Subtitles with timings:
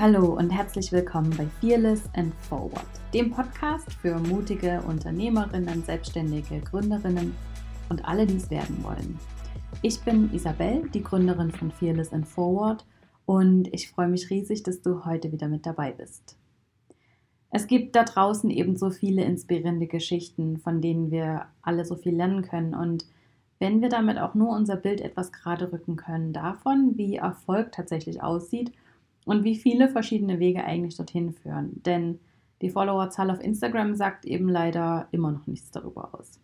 [0.00, 7.34] Hallo und herzlich willkommen bei Fearless and Forward, dem Podcast für mutige Unternehmerinnen, Selbstständige, Gründerinnen
[7.88, 9.18] und alle, die es werden wollen.
[9.82, 12.86] Ich bin Isabel, die Gründerin von Fearless and Forward
[13.26, 16.36] und ich freue mich riesig, dass du heute wieder mit dabei bist.
[17.50, 22.42] Es gibt da draußen ebenso viele inspirierende Geschichten, von denen wir alle so viel lernen
[22.42, 23.04] können und
[23.58, 28.22] wenn wir damit auch nur unser Bild etwas gerade rücken können davon, wie Erfolg tatsächlich
[28.22, 28.70] aussieht
[29.28, 31.82] und wie viele verschiedene Wege eigentlich dorthin führen.
[31.84, 32.18] Denn
[32.62, 36.40] die Followerzahl auf Instagram sagt eben leider immer noch nichts darüber aus.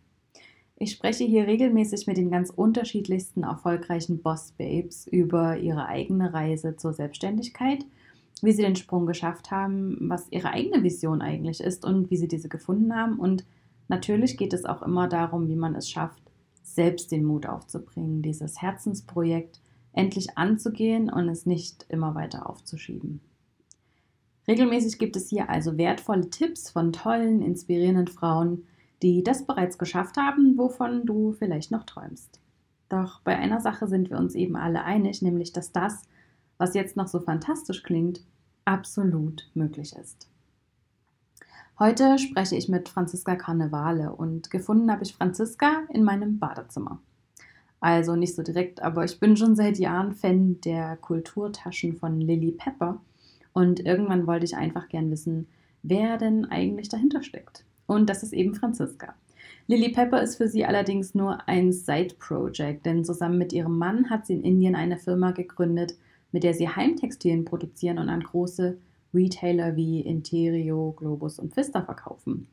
[0.77, 6.93] Ich spreche hier regelmäßig mit den ganz unterschiedlichsten erfolgreichen Boss-Babes über ihre eigene Reise zur
[6.93, 7.87] Selbstständigkeit,
[8.43, 12.29] wie sie den Sprung geschafft haben, was ihre eigene Vision eigentlich ist und wie sie
[12.29, 13.19] diese gefunden haben.
[13.19, 13.47] Und
[13.89, 16.23] natürlich geht es auch immer darum, wie man es schafft,
[16.63, 19.61] selbst den Mut aufzubringen, dieses Herzensprojekt
[19.95, 23.21] endlich anzugehen und es nicht immer weiter aufzuschieben.
[24.47, 28.65] Regelmäßig gibt es hier also wertvolle Tipps von tollen, inspirierenden Frauen,
[29.03, 32.41] die das bereits geschafft haben, wovon du vielleicht noch träumst.
[32.89, 36.03] Doch bei einer Sache sind wir uns eben alle einig, nämlich dass das,
[36.59, 38.23] was jetzt noch so fantastisch klingt,
[38.65, 40.29] absolut möglich ist.
[41.79, 47.01] Heute spreche ich mit Franziska Karnevale und gefunden habe ich Franziska in meinem Badezimmer.
[47.85, 52.53] Also nicht so direkt, aber ich bin schon seit Jahren Fan der Kulturtaschen von Lily
[52.53, 53.03] Pepper
[53.53, 55.49] und irgendwann wollte ich einfach gern wissen,
[55.83, 57.67] wer denn eigentlich dahinter steckt.
[57.87, 59.15] Und das ist eben Franziska.
[59.67, 64.25] Lily Pepper ist für sie allerdings nur ein Side-Project, denn zusammen mit ihrem Mann hat
[64.25, 65.95] sie in Indien eine Firma gegründet,
[66.33, 68.79] mit der sie Heimtextilien produzieren und an große
[69.13, 72.49] Retailer wie Interio, Globus und Pfister verkaufen.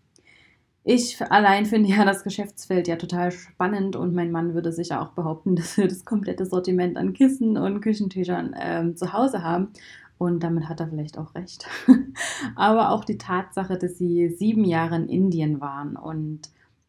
[0.83, 5.11] Ich allein finde ja das Geschäftsfeld ja total spannend und mein Mann würde sicher auch
[5.11, 9.69] behaupten, dass wir das komplette Sortiment an Kissen und Küchentüchern ähm, zu Hause haben.
[10.17, 11.67] Und damit hat er vielleicht auch recht.
[12.55, 16.41] Aber auch die Tatsache, dass sie sieben Jahre in Indien waren und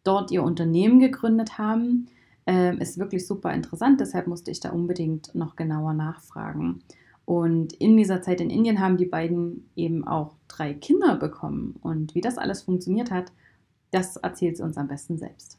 [0.05, 2.09] dort ihr Unternehmen gegründet haben,
[2.47, 4.01] äh, ist wirklich super interessant.
[4.01, 6.83] Deshalb musste ich da unbedingt noch genauer nachfragen.
[7.25, 11.77] Und in dieser Zeit in Indien haben die beiden eben auch drei Kinder bekommen.
[11.81, 13.33] Und wie das alles funktioniert hat,
[13.93, 15.59] das erzählt sie uns am besten selbst.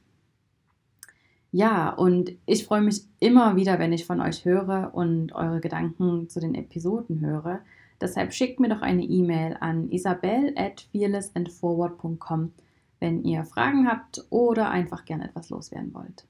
[1.51, 6.27] Ja, und ich freue mich immer wieder, wenn ich von euch höre und eure Gedanken
[6.27, 7.59] zu den Episoden höre.
[8.01, 12.53] Deshalb schickt mir doch eine E-Mail an isabel at fearlessandforward.com,
[12.99, 16.25] wenn ihr Fragen habt oder einfach gerne etwas loswerden wollt.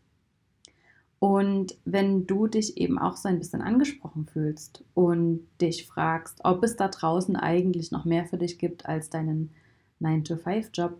[1.19, 6.65] Und wenn du dich eben auch so ein bisschen angesprochen fühlst und dich fragst, ob
[6.65, 9.51] es da draußen eigentlich noch mehr für dich gibt als deinen
[10.01, 10.99] 9-to-5-Job,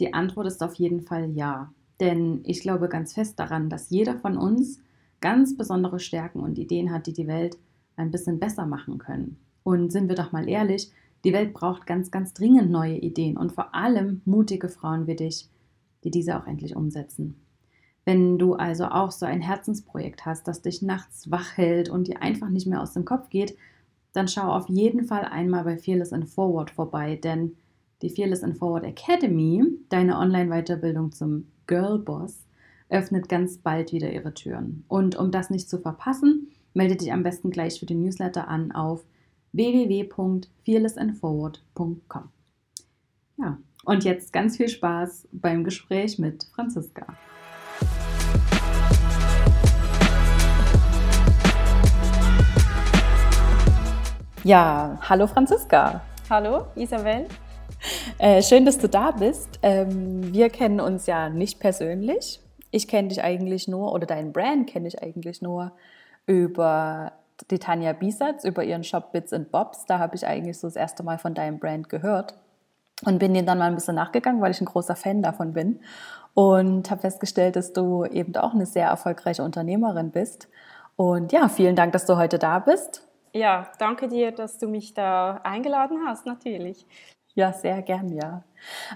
[0.00, 1.72] die Antwort ist auf jeden Fall ja.
[2.00, 4.80] Denn ich glaube ganz fest daran, dass jeder von uns
[5.20, 7.58] ganz besondere Stärken und Ideen hat, die die Welt
[7.96, 9.36] ein bisschen besser machen können.
[9.62, 10.90] Und sind wir doch mal ehrlich,
[11.24, 15.48] die Welt braucht ganz, ganz dringend neue Ideen und vor allem mutige Frauen wie dich,
[16.02, 17.34] die diese auch endlich umsetzen.
[18.06, 22.22] Wenn du also auch so ein Herzensprojekt hast, das dich nachts wach hält und dir
[22.22, 23.56] einfach nicht mehr aus dem Kopf geht,
[24.14, 27.56] dann schau auf jeden Fall einmal bei Fearless and Forward vorbei, denn
[28.02, 32.46] die Fearless and Forward Academy, deine Online-Weiterbildung zum Girl Boss,
[32.88, 34.84] öffnet ganz bald wieder ihre Türen.
[34.88, 38.72] Und um das nicht zu verpassen, melde dich am besten gleich für den Newsletter an
[38.72, 39.04] auf
[39.52, 42.28] www.fearlessandforward.com.
[43.36, 47.06] Ja, und jetzt ganz viel Spaß beim Gespräch mit Franziska.
[54.42, 56.00] Ja, hallo Franziska.
[56.30, 57.26] Hallo Isabel.
[58.18, 59.58] Äh, schön, dass du da bist.
[59.62, 62.40] Ähm, wir kennen uns ja nicht persönlich.
[62.70, 65.72] Ich kenne dich eigentlich nur, oder deinen Brand kenne ich eigentlich nur
[66.26, 67.12] über
[67.50, 69.86] die Tanja Biesatz, über ihren Shop Bits and Bobs.
[69.86, 72.34] Da habe ich eigentlich so das erste Mal von deinem Brand gehört
[73.04, 75.80] und bin dir dann mal ein bisschen nachgegangen, weil ich ein großer Fan davon bin
[76.34, 80.48] und habe festgestellt, dass du eben auch eine sehr erfolgreiche Unternehmerin bist.
[80.96, 83.06] Und ja, vielen Dank, dass du heute da bist.
[83.32, 86.86] Ja, danke dir, dass du mich da eingeladen hast, natürlich.
[87.34, 88.42] Ja, sehr gern, ja.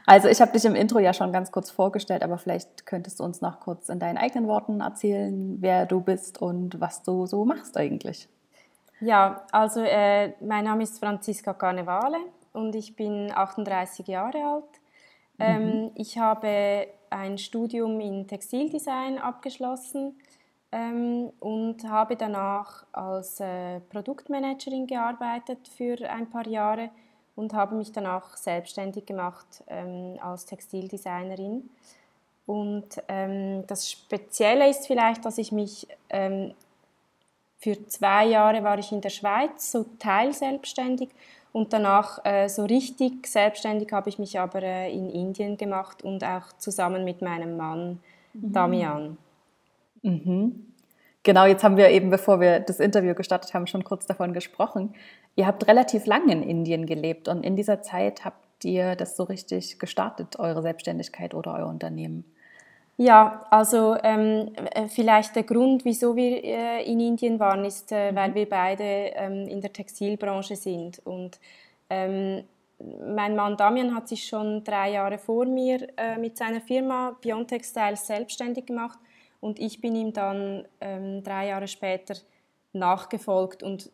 [0.07, 3.25] Also ich habe dich im Intro ja schon ganz kurz vorgestellt, aber vielleicht könntest du
[3.25, 7.45] uns noch kurz in deinen eigenen Worten erzählen, wer du bist und was du so
[7.45, 8.29] machst eigentlich.
[9.01, 12.19] Ja, also äh, mein Name ist Franziska Carnevale
[12.53, 14.81] und ich bin 38 Jahre alt.
[15.39, 15.91] Ähm, mhm.
[15.95, 20.19] Ich habe ein Studium in Textildesign abgeschlossen
[20.73, 26.91] ähm, und habe danach als äh, Produktmanagerin gearbeitet für ein paar Jahre
[27.37, 31.69] und habe mich danach selbstständig gemacht ähm, als Textildesignerin.
[32.47, 36.53] Und ähm, das Spezielle ist vielleicht, dass ich mich ähm,
[37.59, 41.09] für zwei Jahre war ich in der Schweiz, so teilselbstständig
[41.53, 46.23] Und danach äh, so richtig selbstständig habe ich mich aber äh, in Indien gemacht und
[46.25, 48.01] auch zusammen mit meinem Mann
[48.35, 48.53] mhm.
[48.53, 49.17] Damian.
[50.03, 50.67] Mhm.
[51.23, 54.95] Genau, jetzt haben wir eben, bevor wir das Interview gestartet haben, schon kurz davon gesprochen.
[55.37, 59.25] Ihr habt relativ lange in Indien gelebt und in dieser Zeit habt ihr das so
[59.25, 62.25] richtig gestartet, eure Selbstständigkeit oder euer Unternehmen.
[62.97, 68.15] Ja, also ähm, äh, vielleicht der Grund, wieso wir äh, in Indien waren, ist, äh,
[68.15, 71.01] weil wir beide ähm, in der Textilbranche sind.
[71.05, 71.41] Und
[71.91, 72.45] ähm,
[73.15, 77.49] mein Mann Damian hat sich schon drei Jahre vor mir äh, mit seiner Firma Beyond
[77.49, 78.99] Textiles selbstständig gemacht
[79.45, 82.15] und ich bin ihm dann ähm, drei Jahre später
[82.73, 83.63] nachgefolgt.
[83.63, 83.91] Und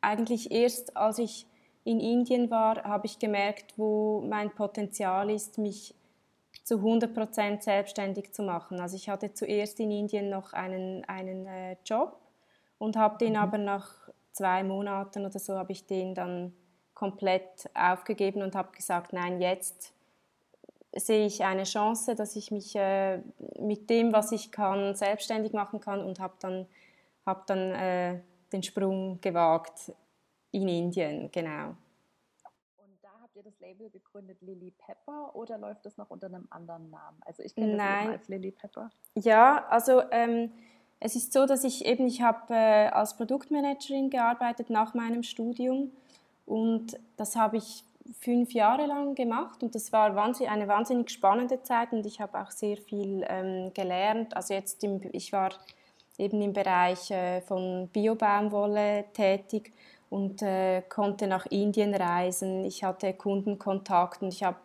[0.00, 1.46] eigentlich erst als ich
[1.84, 5.94] in Indien war, habe ich gemerkt, wo mein Potenzial ist, mich
[6.62, 8.80] zu 100% selbstständig zu machen.
[8.80, 12.18] Also ich hatte zuerst in Indien noch einen, einen äh, Job
[12.78, 13.38] und habe den mhm.
[13.38, 16.52] aber nach zwei Monaten oder so habe ich den dann
[16.94, 19.92] komplett aufgegeben und habe gesagt, nein, jetzt
[20.92, 23.18] sehe ich eine Chance, dass ich mich äh,
[23.58, 26.66] mit dem, was ich kann, selbstständig machen kann und habe dann,
[27.24, 28.20] hab dann äh,
[28.52, 29.92] den Sprung gewagt
[30.52, 31.74] in Indien, genau
[33.40, 37.18] ihr das Label gegründet Lily Pepper oder läuft das noch unter einem anderen Namen?
[37.24, 38.90] Also ich kenne das eben als Lily Pepper.
[39.14, 40.52] Ja, also ähm,
[41.00, 45.90] es ist so, dass ich eben, ich habe äh, als Produktmanagerin gearbeitet nach meinem Studium
[46.44, 47.84] und das habe ich
[48.18, 52.38] fünf Jahre lang gemacht und das war wahnsinnig, eine wahnsinnig spannende Zeit und ich habe
[52.40, 54.36] auch sehr viel ähm, gelernt.
[54.36, 55.50] Also jetzt, im, ich war
[56.20, 59.72] eben im Bereich äh, von Biobaumwolle tätig
[60.10, 62.64] und äh, konnte nach Indien reisen.
[62.64, 64.58] Ich hatte Kundenkontakt und ich habe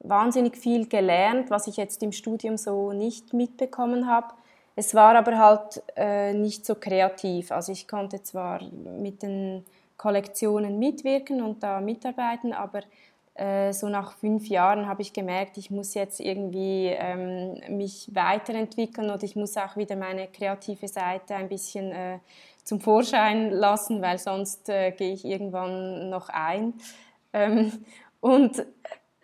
[0.00, 4.34] wahnsinnig viel gelernt, was ich jetzt im Studium so nicht mitbekommen habe.
[4.76, 7.52] Es war aber halt äh, nicht so kreativ.
[7.52, 9.64] Also ich konnte zwar mit den
[9.96, 12.80] Kollektionen mitwirken und da mitarbeiten, aber
[13.72, 19.24] so nach fünf Jahren habe ich gemerkt, ich muss jetzt irgendwie ähm, mich weiterentwickeln und
[19.24, 22.18] ich muss auch wieder meine kreative Seite ein bisschen äh,
[22.62, 26.74] zum Vorschein lassen, weil sonst äh, gehe ich irgendwann noch ein.
[27.32, 27.72] Ähm,
[28.20, 28.64] und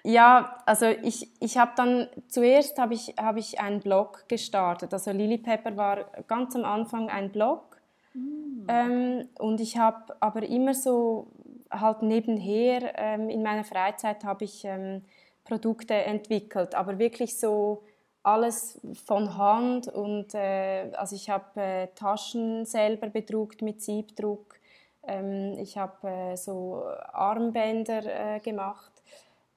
[0.03, 4.93] ja, also ich, ich habe dann zuerst habe ich, hab ich einen Blog gestartet.
[4.93, 7.79] Also Lily Pepper war ganz am Anfang ein Blog.
[8.15, 8.67] Mm.
[8.69, 11.29] Ähm, und ich habe aber immer so
[11.71, 15.03] halt nebenher ähm, in meiner Freizeit habe ich ähm,
[15.45, 17.83] Produkte entwickelt, aber wirklich so
[18.23, 24.59] alles von Hand und äh, also ich habe äh, Taschen selber bedruckt mit Siebdruck.
[25.07, 28.93] Ähm, ich habe äh, so Armbänder äh, gemacht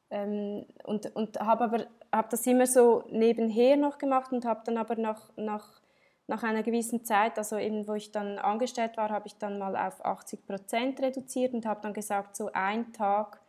[0.09, 4.77] ähm, und, und habe aber habe das immer so nebenher noch gemacht und habe dann
[4.77, 5.81] aber nach, nach,
[6.27, 9.75] nach einer gewissen Zeit, also eben wo ich dann angestellt war, habe ich dann mal
[9.75, 13.41] auf 80 Prozent reduziert und habe dann gesagt, so ein Tag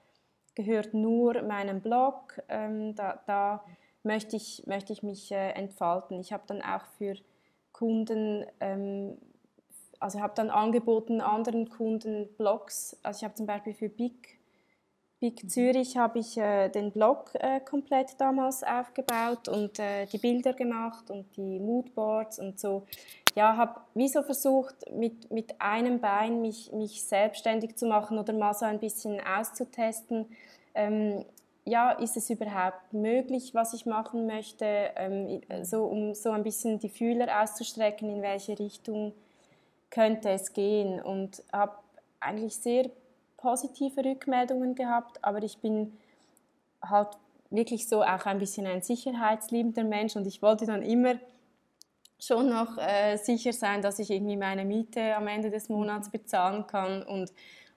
[0.54, 2.40] gehört nur meinem Blog.
[2.48, 3.64] Ähm, da, da
[4.02, 6.20] möchte ich, möchte ich mich äh, entfalten.
[6.20, 7.14] Ich habe dann auch für
[7.72, 9.18] Kunden, ähm,
[10.00, 14.33] also habe dann angeboten anderen Kunden Blogs, also ich habe zum Beispiel für Big,
[15.20, 15.50] Big.
[15.50, 21.10] Zürich habe ich äh, den Blog äh, komplett damals aufgebaut und äh, die Bilder gemacht
[21.10, 22.86] und die Moodboards und so.
[23.34, 28.32] Ja, habe wie so versucht, mit, mit einem Bein mich, mich selbstständig zu machen oder
[28.32, 30.26] mal so ein bisschen auszutesten.
[30.74, 31.24] Ähm,
[31.64, 36.78] ja, ist es überhaupt möglich, was ich machen möchte, ähm, so, um so ein bisschen
[36.78, 39.14] die Fühler auszustrecken, in welche Richtung
[39.90, 41.00] könnte es gehen.
[41.00, 41.72] Und habe
[42.20, 42.90] eigentlich sehr
[43.44, 45.92] positive Rückmeldungen gehabt, aber ich bin
[46.82, 47.08] halt
[47.50, 51.16] wirklich so auch ein bisschen ein sicherheitsliebender Mensch und ich wollte dann immer
[52.18, 56.66] schon noch äh, sicher sein, dass ich irgendwie meine Miete am Ende des Monats bezahlen
[56.66, 57.32] kann und,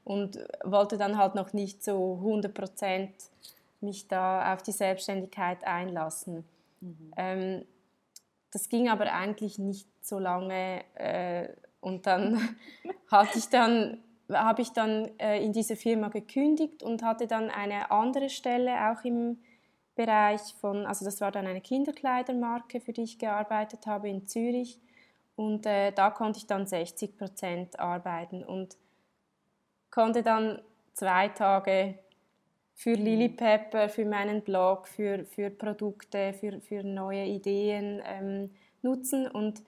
[0.06, 3.12] und wollte dann halt noch nicht so 100 Prozent
[3.82, 6.46] mich da auf die Selbstständigkeit einlassen.
[6.80, 7.14] Mhm.
[7.18, 7.66] Ähm,
[8.52, 11.50] das ging aber eigentlich nicht so lange äh,
[11.82, 12.56] und dann
[13.12, 17.92] hatte ich dann habe ich dann äh, in dieser Firma gekündigt und hatte dann eine
[17.92, 19.38] andere Stelle auch im
[19.96, 24.80] Bereich von, also das war dann eine Kinderkleidermarke, für die ich gearbeitet habe in Zürich.
[25.36, 28.78] Und äh, da konnte ich dann 60 Prozent arbeiten und
[29.90, 30.62] konnte dann
[30.94, 31.96] zwei Tage
[32.74, 38.52] für Lily Pepper, für meinen Blog, für, für Produkte, für, für neue Ideen ähm,
[38.84, 39.28] nutzen.
[39.28, 39.64] Und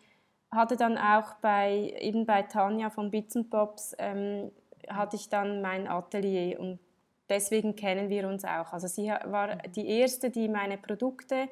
[0.51, 4.51] hatte dann auch bei, eben bei Tanja von Bits and Pops, ähm,
[4.87, 6.79] hatte ich dann mein Atelier und
[7.27, 8.73] deswegen kennen wir uns auch.
[8.73, 11.47] Also sie war die erste, die meine Produkte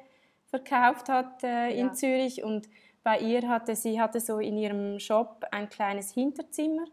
[0.46, 1.92] verkauft hat äh, in ja.
[1.92, 2.68] Zürich und
[3.04, 6.84] bei ihr hatte sie hatte so in ihrem Shop ein kleines Hinterzimmer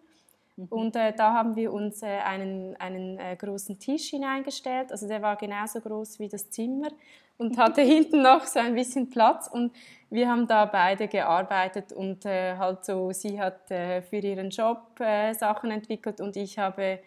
[0.58, 0.68] Mhm.
[0.70, 4.92] Und äh, da haben wir uns äh, einen, einen äh, großen Tisch hineingestellt.
[4.92, 6.90] Also der war genauso groß wie das Zimmer
[7.38, 9.48] und hatte hinten noch so ein bisschen Platz.
[9.48, 9.74] Und
[10.10, 15.00] wir haben da beide gearbeitet und äh, halt so, sie hat äh, für ihren Job
[15.00, 17.00] äh, Sachen entwickelt und ich habe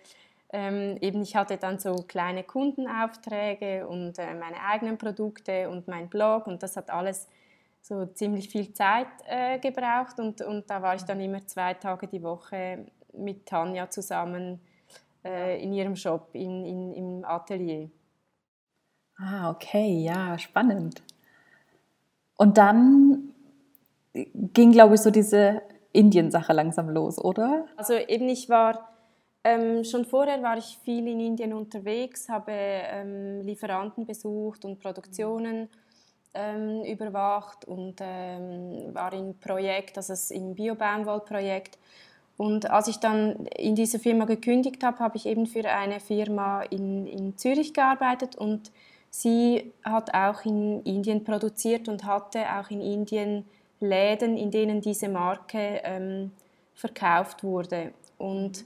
[0.50, 6.46] ähm, eben, ich hatte dann so kleine Kundenaufträge und meine eigenen Produkte und mein Blog
[6.46, 7.28] und das hat alles
[7.82, 9.08] so ziemlich viel Zeit
[9.60, 12.86] gebraucht und, und da war ich dann immer zwei Tage die Woche
[13.18, 14.60] mit Tanja zusammen
[15.24, 17.90] äh, in ihrem Shop, in, in, im Atelier.
[19.18, 21.02] Ah, okay, ja, spannend.
[22.36, 23.34] Und dann
[24.14, 27.66] ging, glaube ich, so diese Indien-Sache langsam los, oder?
[27.76, 28.88] Also eben, ich war
[29.44, 35.68] ähm, schon vorher war ich viel in Indien unterwegs, habe ähm, Lieferanten besucht und Produktionen
[36.34, 41.78] ähm, überwacht und ähm, war im Projekt, also im Bio-Baumwollprojekt
[42.38, 46.62] und als ich dann in dieser Firma gekündigt habe, habe ich eben für eine Firma
[46.62, 48.70] in, in Zürich gearbeitet und
[49.10, 53.44] sie hat auch in Indien produziert und hatte auch in Indien
[53.80, 56.30] Läden, in denen diese Marke ähm,
[56.74, 57.92] verkauft wurde.
[58.18, 58.64] Und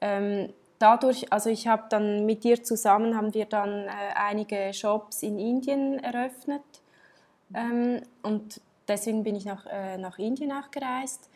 [0.00, 0.48] ähm,
[0.78, 5.38] dadurch, also ich habe dann mit dir zusammen, haben wir dann äh, einige Shops in
[5.38, 6.62] Indien eröffnet
[7.54, 11.28] ähm, und deswegen bin ich nach, äh, nach Indien auch gereist.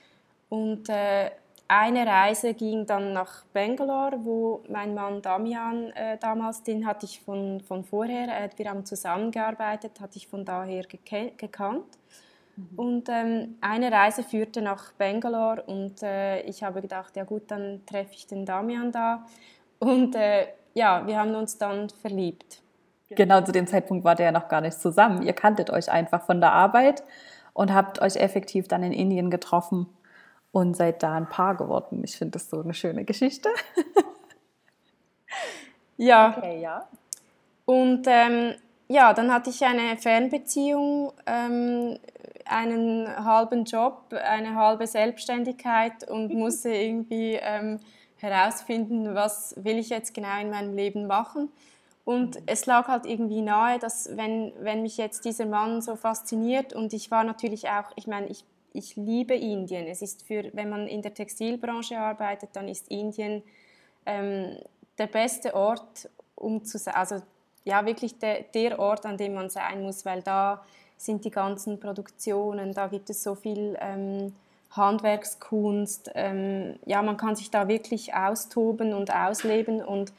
[0.49, 1.31] Und äh,
[1.69, 7.21] eine Reise ging dann nach Bangalore, wo mein Mann Damian äh, damals, den hatte ich
[7.21, 11.87] von, von vorher, äh, wir haben zusammengearbeitet, hatte ich von daher gekannt.
[12.57, 12.69] Mhm.
[12.77, 17.81] Und ähm, eine Reise führte nach Bangalore und äh, ich habe gedacht, ja gut, dann
[17.87, 19.25] treffe ich den Damian da.
[19.79, 22.61] Und äh, ja, wir haben uns dann verliebt.
[23.11, 25.23] Genau zu dem Zeitpunkt war der ja noch gar nicht zusammen.
[25.23, 27.05] Ihr kanntet euch einfach von der Arbeit
[27.53, 29.87] und habt euch effektiv dann in Indien getroffen
[30.55, 32.03] und seid da ein Paar geworden.
[32.05, 33.49] Ich finde das so eine schöne Geschichte.
[35.97, 36.33] ja.
[36.39, 36.87] Okay, ja.
[37.65, 38.55] Und ähm,
[38.87, 41.99] ja, dann hatte ich eine Fernbeziehung, ähm,
[42.45, 47.81] einen halben Job, eine halbe Selbstständigkeit und musste irgendwie ähm,
[48.19, 51.49] herausfinden, was will ich jetzt genau in meinem Leben machen.
[52.05, 56.75] Und es lag halt irgendwie nahe, dass wenn, wenn mich jetzt dieser Mann so fasziniert
[56.75, 59.87] und ich war natürlich auch, ich meine, ich ich liebe Indien.
[59.87, 63.43] Es ist für, wenn man in der Textilbranche arbeitet, dann ist Indien
[64.05, 64.59] ähm,
[64.99, 67.23] der beste Ort, um zu sein, also
[67.65, 70.63] ja wirklich der, der Ort, an dem man sein muss, weil da
[70.97, 74.35] sind die ganzen Produktionen, da gibt es so viel ähm,
[74.73, 80.13] Handwerkskunst, ähm, ja man kann sich da wirklich austoben und ausleben und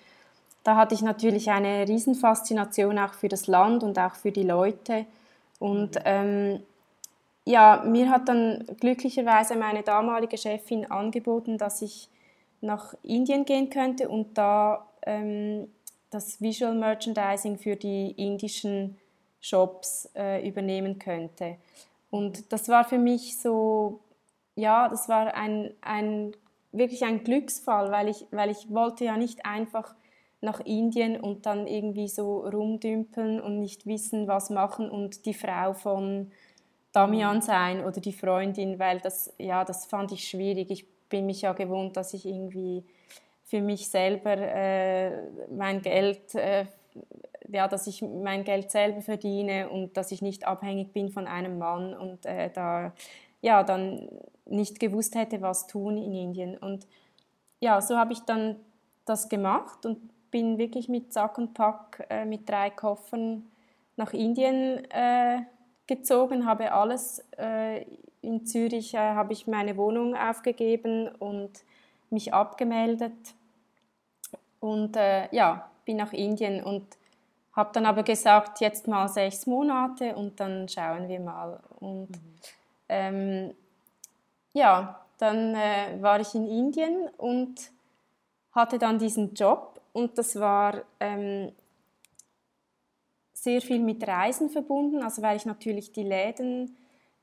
[0.63, 5.05] da hatte ich natürlich eine Riesenfaszination auch für das Land und auch für die Leute
[5.59, 6.61] und ähm,
[7.45, 12.09] ja, mir hat dann glücklicherweise meine damalige Chefin angeboten, dass ich
[12.61, 15.67] nach Indien gehen könnte und da ähm,
[16.09, 18.97] das Visual Merchandising für die indischen
[19.39, 21.57] Shops äh, übernehmen könnte.
[22.09, 23.99] Und das war für mich so,
[24.55, 26.31] ja, das war ein, ein,
[26.71, 29.93] wirklich ein Glücksfall, weil ich, weil ich wollte ja nicht einfach
[30.41, 35.73] nach Indien und dann irgendwie so rumdümpeln und nicht wissen, was machen und die Frau
[35.73, 36.31] von
[36.95, 40.71] Damian sein oder die Freundin, weil das, ja, das fand ich schwierig.
[40.71, 42.85] Ich bin mich ja gewohnt, dass ich irgendwie
[43.43, 45.11] für mich selber äh,
[45.51, 46.65] mein Geld, äh,
[47.47, 51.57] ja, dass ich mein Geld selber verdiene und dass ich nicht abhängig bin von einem
[51.57, 52.93] Mann und äh, da
[53.41, 54.07] ja dann
[54.45, 56.57] nicht gewusst hätte, was tun in Indien.
[56.57, 56.87] Und
[57.59, 58.55] ja, so habe ich dann
[59.05, 59.99] das gemacht und
[60.31, 63.43] bin wirklich mit Sack und Pack äh, mit drei Koffern
[63.95, 65.41] nach Indien äh,
[65.87, 67.85] gezogen, habe alles äh,
[68.21, 71.51] in Zürich, äh, habe ich meine Wohnung aufgegeben und
[72.09, 73.13] mich abgemeldet
[74.59, 76.85] und äh, ja, bin nach Indien und
[77.53, 81.59] habe dann aber gesagt, jetzt mal sechs Monate und dann schauen wir mal.
[81.79, 82.35] Und mhm.
[82.89, 83.55] ähm,
[84.53, 87.71] ja, dann äh, war ich in Indien und
[88.51, 91.51] hatte dann diesen Job und das war ähm,
[93.45, 96.75] sehr viel mit Reisen verbunden, also weil ich natürlich die Läden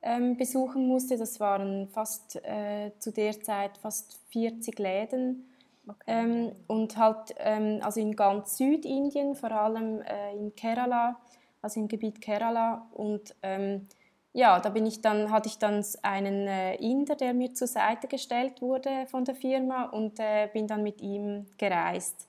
[0.02, 1.18] ähm, besuchen musste.
[1.18, 5.48] Das waren fast äh, zu der Zeit fast 40 Läden.
[5.84, 5.96] Okay.
[6.06, 11.18] Ähm, und halt ähm, also in ganz Südindien, vor allem äh, in Kerala,
[11.60, 12.86] also im Gebiet Kerala.
[12.92, 13.88] Und ähm,
[14.32, 18.06] ja, da bin ich dann, hatte ich dann einen äh, Inder, der mir zur Seite
[18.06, 22.28] gestellt wurde von der Firma und äh, bin dann mit ihm gereist.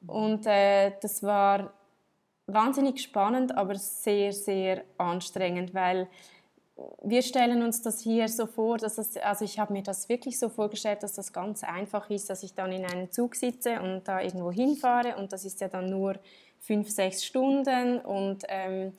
[0.00, 0.10] Mhm.
[0.10, 1.72] Und äh, das war
[2.48, 6.08] wahnsinnig spannend, aber sehr, sehr anstrengend, weil
[7.02, 10.38] wir stellen uns das hier so vor, dass es, also ich habe mir das wirklich
[10.38, 14.06] so vorgestellt, dass das ganz einfach ist, dass ich dann in einen Zug sitze und
[14.06, 16.14] da irgendwo hinfahre und das ist ja dann nur
[16.60, 18.92] fünf, sechs Stunden und ähm,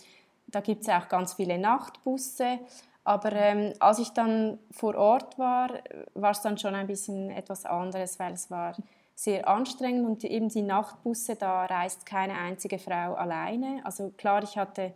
[0.48, 2.60] da gibt es ja auch ganz viele Nachtbusse.
[3.04, 5.70] Aber ähm, als ich dann vor Ort war,
[6.14, 8.76] war es dann schon ein bisschen etwas anderes, weil es war
[9.20, 13.82] sehr anstrengend und eben die Nachtbusse, da reist keine einzige Frau alleine.
[13.84, 14.94] Also klar, ich hatte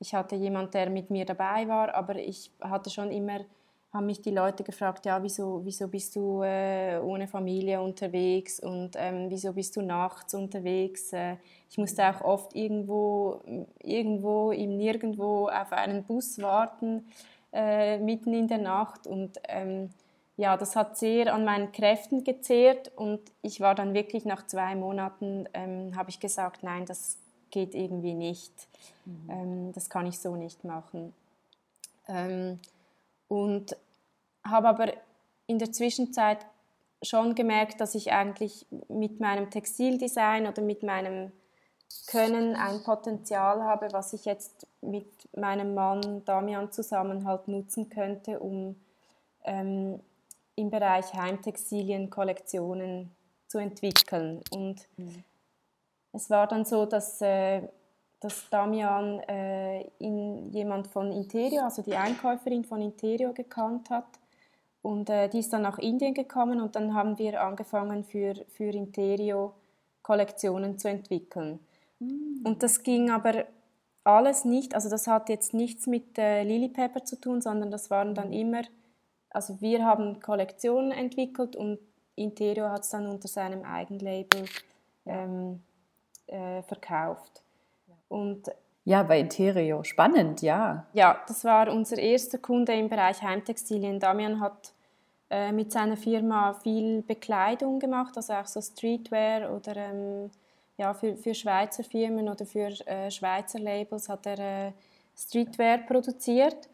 [0.00, 3.40] ich hatte jemand, der mit mir dabei war, aber ich hatte schon immer,
[3.92, 8.96] haben mich die Leute gefragt, ja, wieso, wieso bist du äh, ohne Familie unterwegs und
[8.96, 11.12] ähm, wieso bist du nachts unterwegs?
[11.12, 11.36] Äh,
[11.70, 13.40] ich musste auch oft irgendwo,
[13.82, 17.06] irgendwo im Nirgendwo auf einen Bus warten,
[17.52, 19.90] äh, mitten in der Nacht und ähm,
[20.36, 24.74] ja, das hat sehr an meinen Kräften gezehrt und ich war dann wirklich nach zwei
[24.74, 27.18] Monaten, ähm, habe ich gesagt, nein, das
[27.50, 28.52] geht irgendwie nicht.
[29.04, 29.30] Mhm.
[29.30, 31.14] Ähm, das kann ich so nicht machen.
[32.08, 32.58] Ähm,
[33.28, 33.76] und
[34.44, 34.92] habe aber
[35.46, 36.44] in der Zwischenzeit
[37.02, 41.32] schon gemerkt, dass ich eigentlich mit meinem Textildesign oder mit meinem
[42.06, 48.40] Können ein Potenzial habe, was ich jetzt mit meinem Mann Damian zusammen halt nutzen könnte,
[48.40, 48.76] um
[49.44, 50.00] ähm,
[50.56, 53.10] im Bereich Heimtextilien Kollektionen
[53.48, 54.40] zu entwickeln.
[54.52, 55.24] Und mhm.
[56.14, 57.62] Es war dann so, dass, äh,
[58.20, 64.06] dass Damian äh, in, jemand von Interio, also die Einkäuferin von Interio, gekannt hat.
[64.80, 68.70] Und äh, die ist dann nach Indien gekommen und dann haben wir angefangen für, für
[68.70, 69.54] Interio
[70.02, 71.58] Kollektionen zu entwickeln.
[71.98, 72.42] Mhm.
[72.44, 73.46] Und das ging aber
[74.04, 77.90] alles nicht, also das hat jetzt nichts mit äh, Lily Pepper zu tun, sondern das
[77.90, 78.34] waren dann mm.
[78.34, 78.62] immer,
[79.34, 81.78] also wir haben Kollektionen entwickelt und
[82.16, 84.44] Interio hat es dann unter seinem Eigenlabel
[85.06, 85.60] ähm,
[86.26, 87.42] äh, verkauft.
[88.08, 88.50] Und
[88.84, 90.86] ja, bei Interio, spannend, ja.
[90.92, 93.98] Ja, das war unser erster Kunde im Bereich Heimtextilien.
[93.98, 94.72] Damian hat
[95.30, 100.30] äh, mit seiner Firma viel Bekleidung gemacht, also auch so Streetwear oder ähm,
[100.76, 104.72] ja, für, für Schweizer Firmen oder für äh, Schweizer Labels hat er äh,
[105.16, 106.68] Streetwear produziert.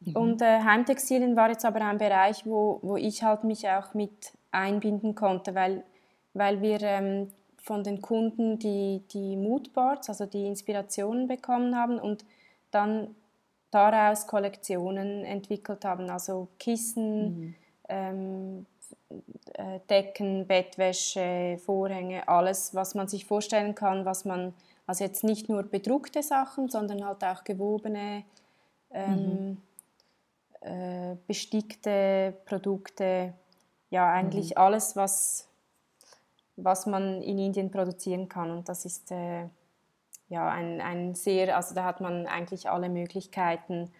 [0.00, 0.16] Mhm.
[0.16, 4.32] Und äh, Heimtextilien war jetzt aber ein Bereich, wo, wo ich halt mich auch mit
[4.50, 5.82] einbinden konnte, weil,
[6.34, 7.28] weil wir ähm,
[7.58, 12.24] von den Kunden die, die Moodboards, also die Inspirationen bekommen haben und
[12.70, 13.14] dann
[13.70, 17.54] daraus Kollektionen entwickelt haben, also Kissen, mhm.
[17.88, 18.66] ähm,
[19.54, 24.54] äh, Decken, Bettwäsche, Vorhänge, alles, was man sich vorstellen kann, was man,
[24.86, 28.24] also jetzt nicht nur bedruckte Sachen, sondern halt auch gewobene,
[28.92, 29.56] ähm, mhm.
[30.66, 33.32] Äh, bestickte Produkte,
[33.90, 34.56] ja eigentlich mhm.
[34.58, 35.48] alles, was
[36.56, 38.50] was man in Indien produzieren kann.
[38.50, 39.44] Und das ist äh,
[40.28, 43.92] ja ein, ein sehr, also da hat man eigentlich alle Möglichkeiten,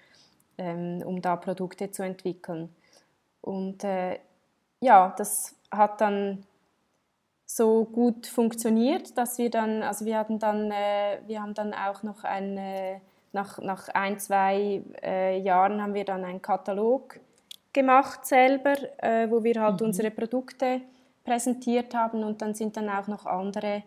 [0.58, 2.74] ähm, um da Produkte zu entwickeln.
[3.42, 4.18] Und äh,
[4.80, 6.44] ja, das hat dann
[7.44, 12.02] so gut funktioniert, dass wir dann, also wir hatten dann, äh, wir haben dann auch
[12.02, 12.58] noch ein,
[13.36, 17.20] nach, nach ein, zwei äh, Jahren haben wir dann einen Katalog
[17.72, 19.88] gemacht selber, äh, wo wir halt mhm.
[19.88, 20.80] unsere Produkte
[21.22, 23.82] präsentiert haben und dann sind dann auch noch andere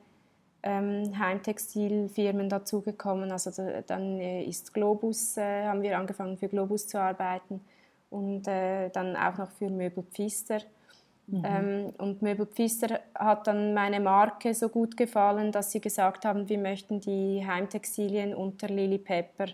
[0.61, 3.31] ähm, Heimtextilfirmen dazugekommen.
[3.31, 7.61] Also da, dann äh, ist Globus, äh, haben wir angefangen für Globus zu arbeiten
[8.09, 10.59] und äh, dann auch noch für Möbel Pfister.
[11.31, 11.43] Mhm.
[11.45, 16.49] Ähm, und Möbel Pfister hat dann meine Marke so gut gefallen, dass sie gesagt haben,
[16.49, 19.47] wir möchten die Heimtextilien unter Lily Pepper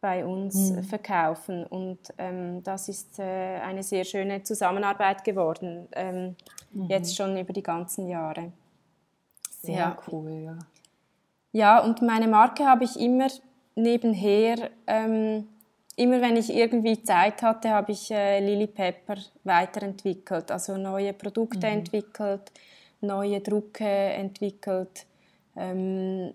[0.00, 0.82] bei uns mhm.
[0.82, 1.64] verkaufen.
[1.64, 6.36] Und ähm, das ist äh, eine sehr schöne Zusammenarbeit geworden, ähm,
[6.72, 6.86] mhm.
[6.88, 8.52] jetzt schon über die ganzen Jahre.
[9.62, 9.96] Sehr ja.
[10.10, 10.58] cool, ja.
[11.52, 13.28] Ja, und meine Marke habe ich immer
[13.74, 15.48] nebenher, ähm,
[15.96, 21.66] immer wenn ich irgendwie Zeit hatte, habe ich äh, Lily Pepper weiterentwickelt, also neue Produkte
[21.66, 21.78] mhm.
[21.78, 22.52] entwickelt,
[23.00, 25.06] neue Drucke entwickelt.
[25.56, 26.34] Ähm,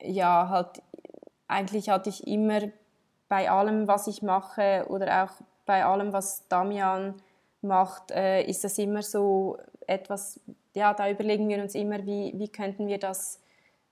[0.00, 0.82] ja, halt
[1.48, 2.60] eigentlich hatte ich immer
[3.28, 5.32] bei allem, was ich mache oder auch
[5.66, 7.14] bei allem, was Damian
[7.62, 10.40] macht, äh, ist das immer so etwas,
[10.74, 13.40] ja, da überlegen wir uns immer, wie, wie könnten wir das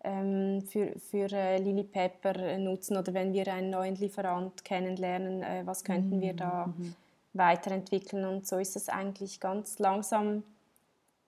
[0.00, 5.82] für, für äh, Lily Pepper nutzen oder wenn wir einen neuen Lieferant kennenlernen, äh, was
[5.82, 6.20] könnten mhm.
[6.20, 6.94] wir da mhm.
[7.32, 10.44] weiterentwickeln und so ist es eigentlich ganz langsam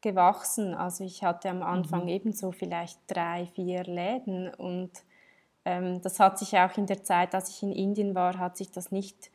[0.00, 0.74] gewachsen.
[0.74, 2.08] Also ich hatte am Anfang mhm.
[2.08, 4.90] ebenso vielleicht drei, vier Läden und
[5.64, 8.70] ähm, das hat sich auch in der Zeit, als ich in Indien war, hat sich
[8.70, 9.30] das nicht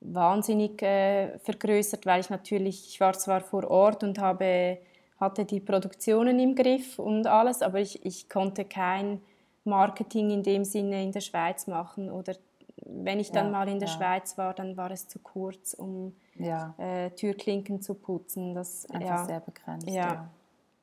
[0.00, 4.78] wahnsinnig äh, vergrößert, weil ich natürlich, ich war zwar vor Ort und habe,
[5.20, 9.20] hatte die Produktionen im Griff und alles, aber ich, ich konnte kein
[9.64, 12.34] Marketing in dem Sinne in der Schweiz machen oder
[12.86, 13.94] wenn ich dann ja, mal in der ja.
[13.94, 16.74] Schweiz war, dann war es zu kurz, um ja.
[16.78, 18.54] äh, Türklinken zu putzen.
[18.54, 19.88] Das einfach sehr begrenzt.
[19.88, 20.30] Ja.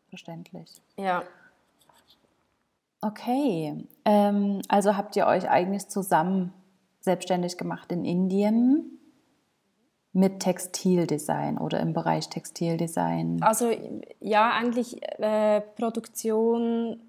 [0.09, 0.81] Verständlich.
[0.97, 1.23] Ja.
[3.01, 6.53] Okay, ähm, also habt ihr euch eigentlich zusammen
[7.01, 8.96] selbstständig gemacht in Indien
[10.17, 13.41] mit Textildesign oder im Bereich Textildesign?
[13.43, 13.71] Also
[14.19, 16.99] ja, eigentlich äh, Produktion,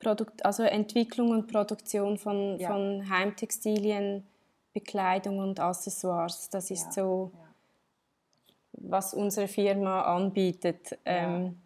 [0.00, 2.68] Produkt, also Entwicklung und Produktion von, ja.
[2.68, 4.26] von Heimtextilien,
[4.72, 6.50] Bekleidung und Accessoires.
[6.50, 7.04] Das ist ja.
[7.04, 8.90] so, ja.
[8.90, 10.98] was unsere Firma anbietet.
[11.04, 11.60] Ähm,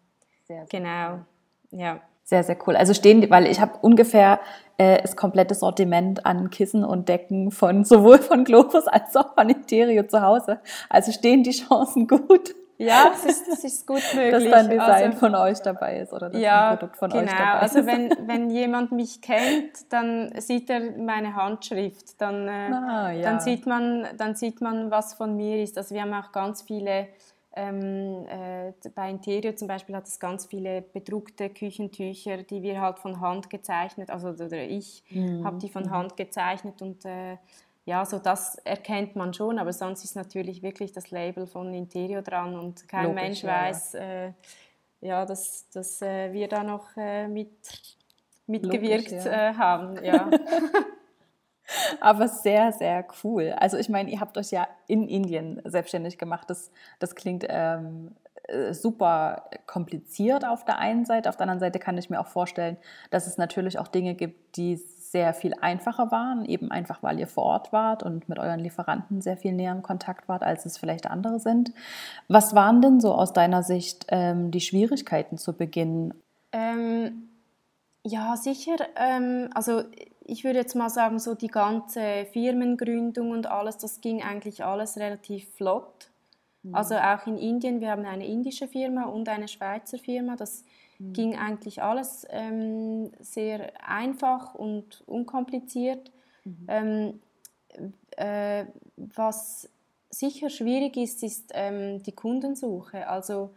[0.47, 1.21] sehr, genau,
[1.71, 2.01] ja.
[2.23, 2.75] Sehr, sehr cool.
[2.75, 4.39] Also stehen, weil ich habe ungefähr
[4.77, 9.49] äh, das komplette Sortiment an Kissen und Decken von sowohl von Globus als auch von
[9.49, 10.59] Interio zu Hause.
[10.89, 12.55] Also stehen die Chancen gut.
[12.77, 14.31] Ja, es ist, es ist gut möglich.
[14.31, 17.23] Dass dann Design also, von euch dabei ist oder dass ja, ein Produkt von genau.
[17.23, 17.75] euch dabei ist.
[17.75, 22.19] Also wenn, wenn jemand mich kennt, dann sieht er meine Handschrift.
[22.19, 23.21] Dann, äh, ah, ja.
[23.21, 25.77] dann, sieht man, dann sieht man, was von mir ist.
[25.77, 27.07] Also wir haben auch ganz viele
[27.55, 32.99] ähm, äh, bei Interior zum Beispiel hat es ganz viele bedruckte Küchentücher, die wir halt
[32.99, 35.45] von Hand gezeichnet, also oder ich mhm.
[35.45, 35.91] habe die von mhm.
[35.91, 37.37] Hand gezeichnet und äh,
[37.85, 42.21] ja, so das erkennt man schon, aber sonst ist natürlich wirklich das Label von Interior
[42.21, 43.49] dran und kein Logisch, Mensch ja.
[43.49, 44.31] weiß, äh,
[45.01, 47.51] ja, dass, dass äh, wir da noch äh, mit,
[48.47, 49.49] mitgewirkt Logisch, ja.
[49.49, 50.03] Äh, haben.
[50.03, 50.29] Ja.
[52.01, 53.53] Aber sehr, sehr cool.
[53.57, 56.49] Also ich meine, ihr habt euch ja in Indien selbstständig gemacht.
[56.49, 58.15] Das, das klingt ähm,
[58.47, 61.29] äh, super kompliziert auf der einen Seite.
[61.29, 62.77] Auf der anderen Seite kann ich mir auch vorstellen,
[63.09, 64.75] dass es natürlich auch Dinge gibt, die
[65.13, 69.21] sehr viel einfacher waren, eben einfach weil ihr vor Ort wart und mit euren Lieferanten
[69.21, 71.71] sehr viel näher im Kontakt wart, als es vielleicht andere sind.
[72.27, 76.15] Was waren denn so aus deiner Sicht ähm, die Schwierigkeiten zu Beginn?
[76.51, 77.29] Ähm,
[78.03, 78.75] ja, sicher.
[78.95, 79.83] Ähm, also
[80.25, 84.97] ich würde jetzt mal sagen, so die ganze Firmengründung und alles, das ging eigentlich alles
[84.97, 86.09] relativ flott.
[86.63, 86.75] Mhm.
[86.75, 90.63] Also auch in Indien, wir haben eine indische Firma und eine Schweizer Firma, das
[90.99, 91.13] mhm.
[91.13, 96.11] ging eigentlich alles ähm, sehr einfach und unkompliziert.
[96.45, 96.65] Mhm.
[96.67, 97.19] Ähm,
[98.17, 99.69] äh, was
[100.09, 103.07] sicher schwierig ist, ist ähm, die Kundensuche.
[103.07, 103.49] Also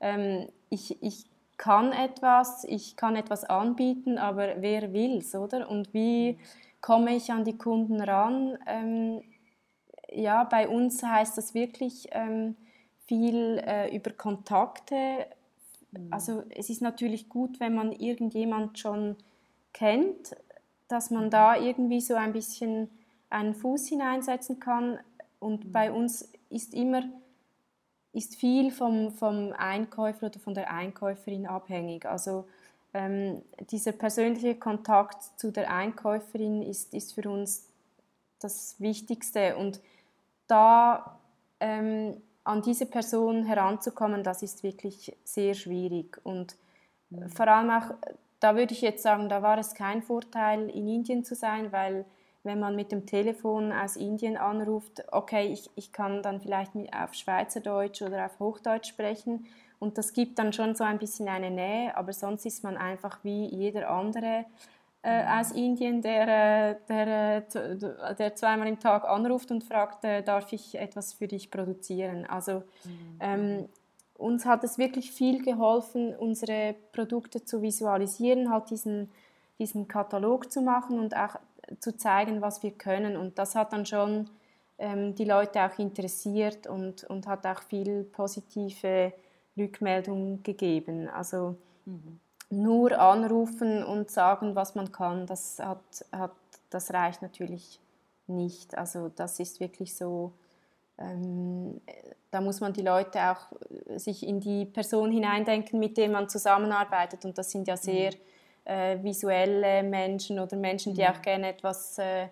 [0.00, 1.24] ähm, ich, ich
[1.62, 5.70] kann etwas, ich kann etwas anbieten, aber wer will's, oder?
[5.70, 6.36] Und wie
[6.80, 8.58] komme ich an die Kunden ran?
[8.66, 9.22] Ähm,
[10.10, 12.56] ja, bei uns heißt das wirklich ähm,
[13.06, 15.26] viel äh, über Kontakte.
[15.92, 16.08] Mhm.
[16.10, 19.14] Also es ist natürlich gut, wenn man irgendjemand schon
[19.72, 20.34] kennt,
[20.88, 22.90] dass man da irgendwie so ein bisschen
[23.30, 24.98] einen Fuß hineinsetzen kann.
[25.38, 25.96] Und bei mhm.
[25.96, 27.04] uns ist immer
[28.12, 32.06] ist viel vom, vom Einkäufer oder von der Einkäuferin abhängig.
[32.06, 32.46] Also
[32.94, 37.68] ähm, dieser persönliche Kontakt zu der Einkäuferin ist, ist für uns
[38.38, 39.56] das Wichtigste.
[39.56, 39.80] Und
[40.46, 41.18] da
[41.60, 46.20] ähm, an diese Person heranzukommen, das ist wirklich sehr schwierig.
[46.24, 46.56] Und
[47.10, 47.28] mhm.
[47.30, 47.94] vor allem auch,
[48.40, 52.04] da würde ich jetzt sagen, da war es kein Vorteil, in Indien zu sein, weil
[52.44, 57.14] wenn man mit dem Telefon aus Indien anruft, okay, ich, ich kann dann vielleicht auf
[57.14, 59.46] Schweizerdeutsch oder auf Hochdeutsch sprechen
[59.78, 63.18] und das gibt dann schon so ein bisschen eine Nähe, aber sonst ist man einfach
[63.22, 64.44] wie jeder andere
[65.02, 70.22] äh, aus Indien, der, äh, der, äh, der zweimal im Tag anruft und fragt, äh,
[70.22, 72.24] darf ich etwas für dich produzieren.
[72.26, 73.18] Also mhm.
[73.20, 73.68] ähm,
[74.16, 79.10] uns hat es wirklich viel geholfen, unsere Produkte zu visualisieren, halt diesen,
[79.58, 81.36] diesen Katalog zu machen und auch
[81.80, 83.16] zu zeigen, was wir können.
[83.16, 84.28] Und das hat dann schon
[84.78, 89.12] ähm, die Leute auch interessiert und, und hat auch viel positive
[89.56, 91.08] Rückmeldung gegeben.
[91.08, 92.20] Also mhm.
[92.50, 95.78] nur anrufen und sagen, was man kann, das, hat,
[96.10, 96.32] hat,
[96.70, 97.80] das reicht natürlich
[98.26, 98.76] nicht.
[98.76, 100.32] Also das ist wirklich so,
[100.98, 101.80] ähm,
[102.30, 103.52] da muss man die Leute auch
[103.96, 107.24] sich in die Person hineindenken, mit der man zusammenarbeitet.
[107.24, 108.12] Und das sind ja sehr...
[108.12, 108.32] Mhm
[108.64, 111.08] äh, visuelle Menschen oder Menschen, die mhm.
[111.08, 112.28] auch gerne etwas äh,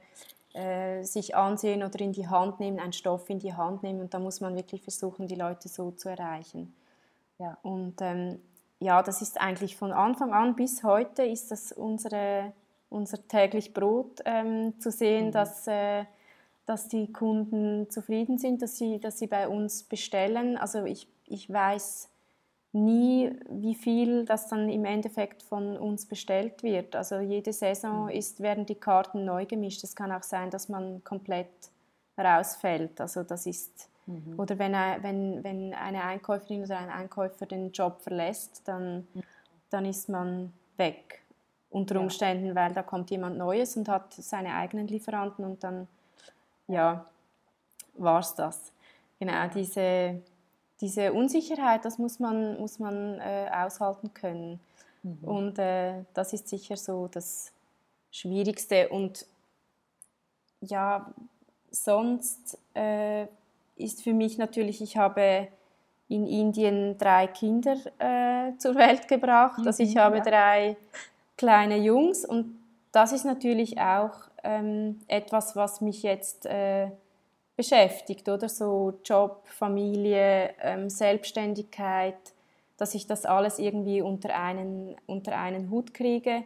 [0.53, 4.01] äh, sich ansehen oder in die Hand nehmen, einen Stoff in die Hand nehmen.
[4.01, 6.75] Und da muss man wirklich versuchen, die Leute so zu erreichen.
[7.39, 7.57] Ja.
[7.63, 8.41] Und ähm,
[8.81, 12.53] ja, das ist eigentlich von Anfang an bis heute ist das unsere,
[12.89, 15.33] unser täglich Brot, ähm, zu sehen, mhm.
[15.33, 16.05] dass, äh,
[16.67, 20.57] dass die Kunden zufrieden sind, dass sie, dass sie bei uns bestellen.
[20.57, 22.09] Also ich, ich weiß
[22.73, 26.95] nie, wie viel das dann im Endeffekt von uns bestellt wird.
[26.95, 28.11] Also jede Saison mhm.
[28.11, 29.83] ist, werden die Karten neu gemischt.
[29.83, 31.49] Es kann auch sein, dass man komplett
[32.17, 33.01] rausfällt.
[33.01, 34.39] Also das ist mhm.
[34.39, 39.23] oder wenn, wenn, wenn eine Einkäuferin oder ein Einkäufer den Job verlässt, dann, mhm.
[39.71, 41.23] dann ist man weg.
[41.71, 42.55] Unter Umständen, ja.
[42.57, 45.87] weil da kommt jemand Neues und hat seine eigenen Lieferanten und dann
[46.67, 47.05] ja,
[47.95, 48.73] war es das.
[49.21, 50.21] Genau, diese,
[50.81, 54.61] diese Unsicherheit, das muss man, muss man äh, aushalten können.
[55.03, 55.19] Mhm.
[55.23, 57.53] Und äh, das ist sicher so das
[58.11, 58.89] Schwierigste.
[58.89, 59.27] Und
[60.61, 61.13] ja,
[61.71, 63.27] sonst äh,
[63.77, 65.49] ist für mich natürlich, ich habe
[66.09, 69.59] in Indien drei Kinder äh, zur Welt gebracht.
[69.59, 70.23] Mhm, also ich habe ja.
[70.23, 70.77] drei
[71.37, 72.59] kleine Jungs und
[72.93, 74.13] das ist natürlich auch
[74.43, 76.89] ähm, etwas, was mich jetzt äh,
[77.61, 82.17] beschäftigt, oder so Job, Familie, ähm, Selbstständigkeit,
[82.79, 86.43] dass ich das alles irgendwie unter einen, unter einen Hut kriege.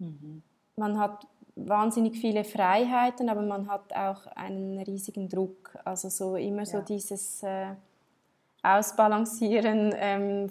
[0.00, 0.42] Mhm.
[0.74, 5.78] Man hat wahnsinnig viele Freiheiten, aber man hat auch einen riesigen Druck.
[5.84, 6.66] Also so immer ja.
[6.66, 7.68] so dieses äh,
[8.64, 10.50] Ausbalancieren ähm,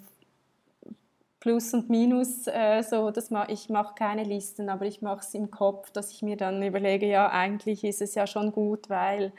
[1.42, 5.34] Plus und Minus, äh, so, dass ma ich mache keine Listen, aber ich mache es
[5.34, 9.34] im Kopf, dass ich mir dann überlege, ja, eigentlich ist es ja schon gut, weil,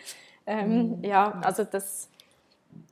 [0.49, 1.05] ähm, mhm.
[1.05, 2.09] ja, also das,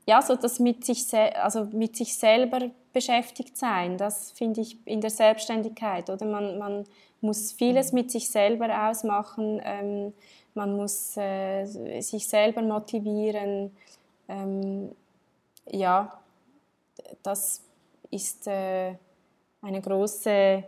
[0.07, 5.01] ja, so das mit sich, also mit sich selber beschäftigt sein, das finde ich in
[5.01, 6.85] der Selbstständigkeit, oder man, man
[7.23, 8.01] muss vieles mhm.
[8.01, 10.13] mit sich selber ausmachen, ähm,
[10.55, 13.75] man muss äh, sich selber motivieren,
[14.29, 14.91] ähm,
[15.71, 16.13] ja,
[17.23, 17.63] das
[18.11, 18.95] ist äh,
[19.63, 20.63] eine große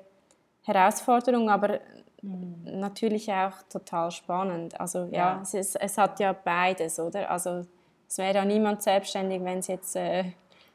[0.63, 1.81] Herausforderung, aber
[2.23, 2.81] mhm.
[2.81, 4.79] natürlich auch total spannend.
[4.81, 5.41] Also ja, ja.
[5.43, 7.31] Es, ist, es, hat ja beides, oder?
[7.31, 7.65] Also
[8.09, 10.25] es wäre ja niemand selbstständig, wenn es jetzt äh,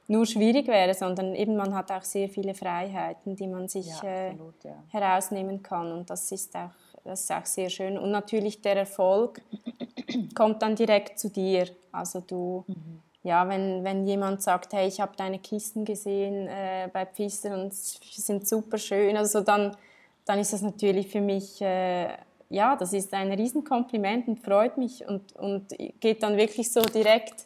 [0.08, 3.96] nur schwierig wäre, sondern eben man hat auch sehr viele Freiheiten, die man sich ja,
[3.96, 4.84] absolut, ja.
[4.90, 6.72] herausnehmen kann und das ist auch
[7.06, 7.98] das ist auch sehr schön.
[7.98, 9.42] Und natürlich der Erfolg
[10.36, 11.68] kommt dann direkt zu dir.
[11.92, 16.90] Also du, mhm ja, wenn, wenn jemand sagt, hey, ich habe deine Kisten gesehen äh,
[16.92, 19.76] bei Pfister und sie sind super schön, also dann,
[20.26, 22.10] dann ist das natürlich für mich, äh,
[22.50, 27.46] ja, das ist ein Riesenkompliment und freut mich und, und geht dann wirklich so direkt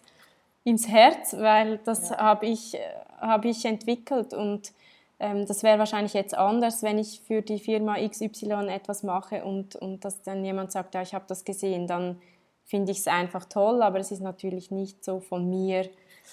[0.64, 2.18] ins Herz, weil das ja.
[2.18, 2.78] habe ich,
[3.20, 4.74] hab ich entwickelt und
[5.20, 9.76] ähm, das wäre wahrscheinlich jetzt anders, wenn ich für die Firma XY etwas mache und,
[9.76, 12.22] und dass dann jemand sagt, ja, ich habe das gesehen, dann
[12.66, 15.90] finde ich es einfach toll, aber es ist natürlich nicht so von mir,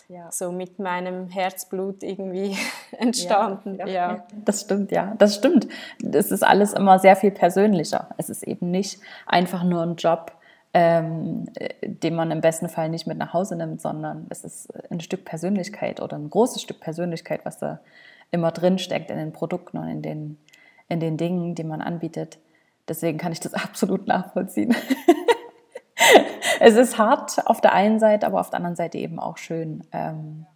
[0.09, 0.31] ja.
[0.31, 2.57] so mit meinem Herzblut irgendwie
[2.99, 3.77] entstanden.
[3.77, 3.93] Ja, ja.
[3.93, 5.15] ja, Das stimmt, ja.
[5.19, 5.69] Das stimmt.
[6.01, 8.11] Das ist alles immer sehr viel persönlicher.
[8.17, 10.33] Es ist eben nicht einfach nur ein Job,
[10.73, 11.47] ähm,
[11.83, 15.25] den man im besten Fall nicht mit nach Hause nimmt, sondern es ist ein Stück
[15.25, 17.81] Persönlichkeit oder ein großes Stück Persönlichkeit, was da
[18.33, 20.39] immer drin steckt in den Produkten und in den,
[20.89, 22.39] in den Dingen, die man anbietet.
[22.89, 24.75] Deswegen kann ich das absolut nachvollziehen.
[26.61, 29.85] es ist hart auf der einen Seite, aber auf der anderen Seite eben auch schön.
[29.93, 30.47] Ähm,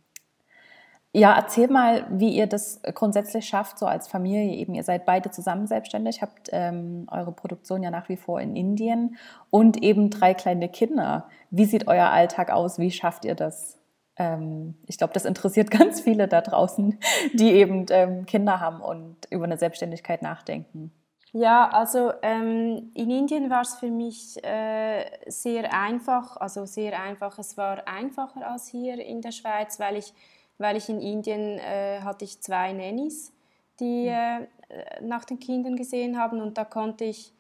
[1.13, 4.55] ja, erzähl mal, wie ihr das grundsätzlich schafft, so als Familie.
[4.55, 8.55] Eben, ihr seid beide zusammen selbstständig, habt ähm, eure Produktion ja nach wie vor in
[8.55, 9.17] Indien
[9.51, 11.29] und eben drei kleine Kinder.
[11.51, 12.79] Wie sieht euer Alltag aus?
[12.79, 13.79] Wie schafft ihr das?
[14.17, 16.99] Ähm, ich glaube, das interessiert ganz viele da draußen,
[17.33, 20.93] die eben ähm, Kinder haben und über eine Selbstständigkeit nachdenken.
[21.33, 27.38] Ja, also ähm, in Indien war es für mich äh, sehr einfach, also sehr einfach.
[27.38, 30.14] Es war einfacher als hier in der Schweiz, weil ich,
[30.57, 33.33] weil ich in Indien äh, hatte ich zwei Nannies,
[33.79, 34.47] die hm.
[34.69, 37.33] äh, nach den Kindern gesehen haben und da konnte ich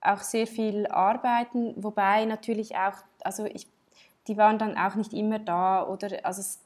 [0.00, 3.66] auch sehr viel arbeiten, wobei natürlich auch, also ich,
[4.26, 6.58] die waren dann auch nicht immer da oder also es,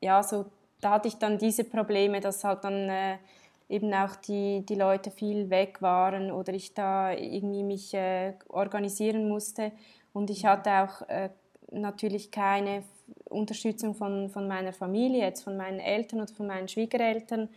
[0.00, 0.46] ja so
[0.80, 3.18] da hatte ich dann diese Probleme, dass halt dann äh,
[3.68, 9.28] eben auch die, die Leute viel weg waren oder ich da irgendwie mich äh, organisieren
[9.28, 9.72] musste.
[10.12, 11.30] Und ich hatte auch äh,
[11.72, 12.84] natürlich keine
[13.24, 17.48] Unterstützung von, von meiner Familie, jetzt von meinen Eltern oder von meinen Schwiegereltern.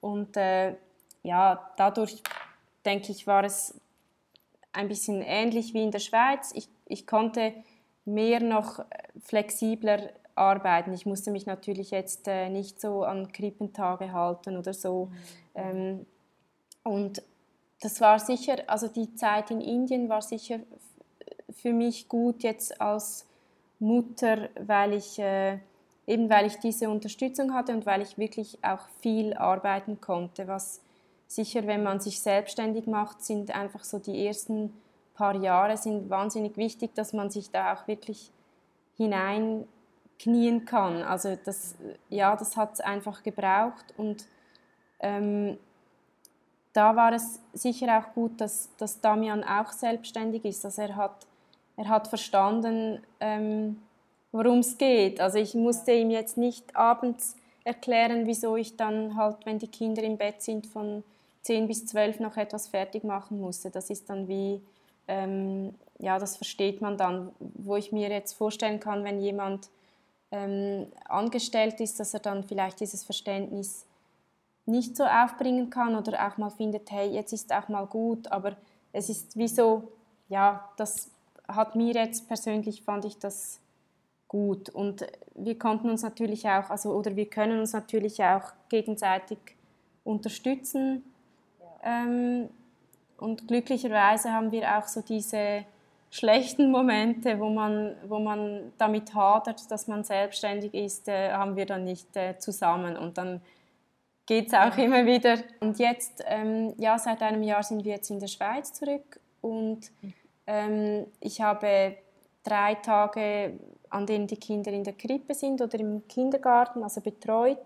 [0.00, 0.74] Und äh,
[1.22, 2.22] ja, dadurch
[2.84, 3.74] denke ich, war es
[4.72, 6.52] ein bisschen ähnlich wie in der Schweiz.
[6.54, 7.54] Ich, ich konnte
[8.04, 8.84] mehr noch
[9.24, 10.92] flexibler arbeiten.
[10.92, 15.06] Ich musste mich natürlich jetzt äh, nicht so an Krippentage halten oder so.
[15.06, 15.16] Mhm.
[15.54, 16.06] Ähm,
[16.82, 17.22] und
[17.80, 20.60] das war sicher, also die Zeit in Indien war sicher
[21.52, 23.26] für mich gut jetzt als
[23.78, 25.58] Mutter, weil ich äh,
[26.06, 30.46] eben weil ich diese Unterstützung hatte und weil ich wirklich auch viel arbeiten konnte.
[30.48, 30.80] Was
[31.26, 34.72] sicher, wenn man sich selbstständig macht, sind einfach so die ersten
[35.14, 38.30] paar Jahre sind wahnsinnig wichtig, dass man sich da auch wirklich
[40.18, 41.02] hineinknien kann.
[41.02, 41.74] Also das,
[42.08, 44.26] ja, das hat es einfach gebraucht und
[45.00, 45.58] ähm,
[46.72, 50.64] da war es sicher auch gut, dass, dass Damian auch selbstständig ist.
[50.64, 51.26] Also er hat,
[51.76, 53.80] er hat verstanden, ähm,
[54.32, 55.20] worum es geht.
[55.20, 60.02] Also ich musste ihm jetzt nicht abends erklären, wieso ich dann halt, wenn die Kinder
[60.02, 61.04] im Bett sind, von
[61.42, 63.70] 10 bis 12 noch etwas fertig machen musste.
[63.70, 64.60] Das ist dann wie
[65.06, 69.68] ähm, ja, das versteht man dann, wo ich mir jetzt vorstellen kann, wenn jemand
[70.34, 73.86] ähm, angestellt ist, dass er dann vielleicht dieses Verständnis
[74.66, 78.56] nicht so aufbringen kann oder auch mal findet, hey, jetzt ist auch mal gut, aber
[78.92, 79.92] es ist wie so,
[80.28, 81.10] ja, das
[81.46, 83.60] hat mir jetzt persönlich, fand ich das
[84.26, 84.70] gut.
[84.70, 89.38] Und wir konnten uns natürlich auch, also oder wir können uns natürlich auch gegenseitig
[90.02, 91.04] unterstützen.
[91.84, 92.48] Ähm,
[93.18, 95.64] und glücklicherweise haben wir auch so diese
[96.14, 101.66] schlechten Momente, wo man, wo man damit hadert, dass man selbstständig ist, äh, haben wir
[101.66, 102.96] dann nicht äh, zusammen.
[102.96, 103.40] Und dann
[104.24, 105.38] geht es auch immer wieder.
[105.58, 109.90] Und jetzt, ähm, ja, seit einem Jahr sind wir jetzt in der Schweiz zurück und
[110.46, 111.96] ähm, ich habe
[112.44, 113.58] drei Tage,
[113.90, 117.58] an denen die Kinder in der Krippe sind oder im Kindergarten, also betreut.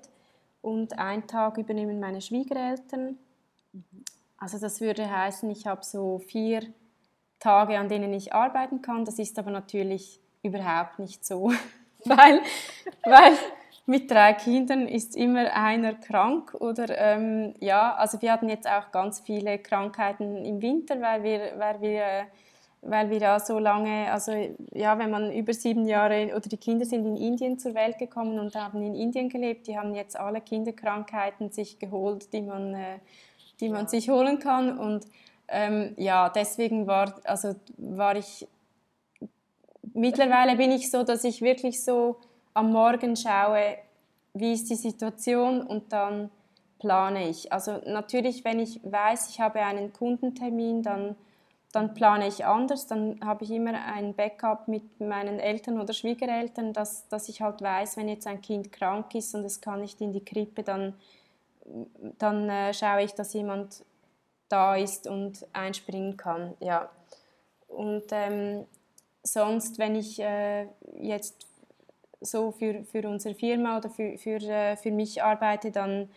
[0.62, 3.18] Und einen Tag übernehmen meine Schwiegereltern.
[4.38, 6.62] Also das würde heißen, ich habe so vier
[7.38, 9.05] Tage, an denen ich arbeiten kann.
[9.05, 11.53] Das ist aber natürlich überhaupt nicht so,
[12.05, 12.40] weil,
[13.05, 13.33] weil
[13.87, 18.90] mit drei Kindern ist immer einer krank oder ähm, ja, also wir hatten jetzt auch
[18.92, 22.27] ganz viele Krankheiten im Winter, weil wir, weil wir
[22.83, 24.33] weil wir ja so lange, also
[24.72, 28.38] ja, wenn man über sieben Jahre oder die Kinder sind in Indien zur Welt gekommen
[28.38, 32.98] und haben in Indien gelebt, die haben jetzt alle Kinderkrankheiten sich geholt, die man, äh,
[33.61, 35.07] die man sich holen kann und
[35.48, 38.46] ähm, ja, deswegen war, also war ich,
[39.94, 42.16] mittlerweile bin ich so, dass ich wirklich so
[42.54, 43.78] am Morgen schaue,
[44.34, 46.30] wie ist die Situation und dann
[46.78, 47.52] plane ich.
[47.52, 51.16] Also natürlich, wenn ich weiß, ich habe einen Kundentermin, dann,
[51.72, 56.72] dann plane ich anders, dann habe ich immer ein Backup mit meinen Eltern oder Schwiegereltern,
[56.72, 60.00] dass, dass ich halt weiß, wenn jetzt ein Kind krank ist und es kann nicht
[60.00, 60.94] in die Krippe, dann,
[62.18, 63.84] dann äh, schaue ich, dass jemand
[64.48, 66.54] da ist und einspringen kann.
[66.61, 66.90] Ja.
[67.68, 68.64] Und ähm,
[69.22, 70.66] sonst, wenn ich äh,
[71.00, 71.46] jetzt
[72.20, 76.08] so für, für unsere Firma oder für, für, äh, für mich arbeite, dann,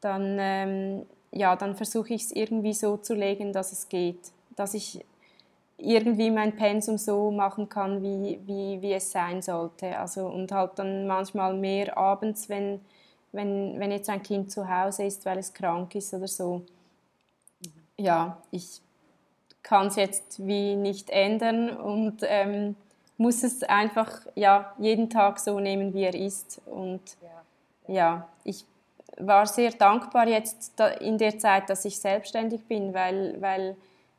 [0.00, 4.32] dann, ähm, ja, dann versuche ich es irgendwie so zu legen, dass es geht.
[4.56, 5.04] Dass ich
[5.78, 9.96] irgendwie mein Pensum so machen kann, wie, wie, wie es sein sollte.
[9.98, 12.80] Also, und halt dann manchmal mehr abends, wenn,
[13.32, 16.62] wenn, wenn jetzt ein Kind zu Hause ist, weil es krank ist oder so
[17.98, 18.80] ja, ich
[19.62, 22.76] kann es jetzt wie nicht ändern und ähm,
[23.18, 26.62] muss es einfach ja, jeden Tag so nehmen, wie er ist.
[26.64, 27.02] Und
[27.86, 28.64] ja, ja ich
[29.18, 33.76] war sehr dankbar jetzt in der Zeit, dass ich selbstständig bin, weil, weil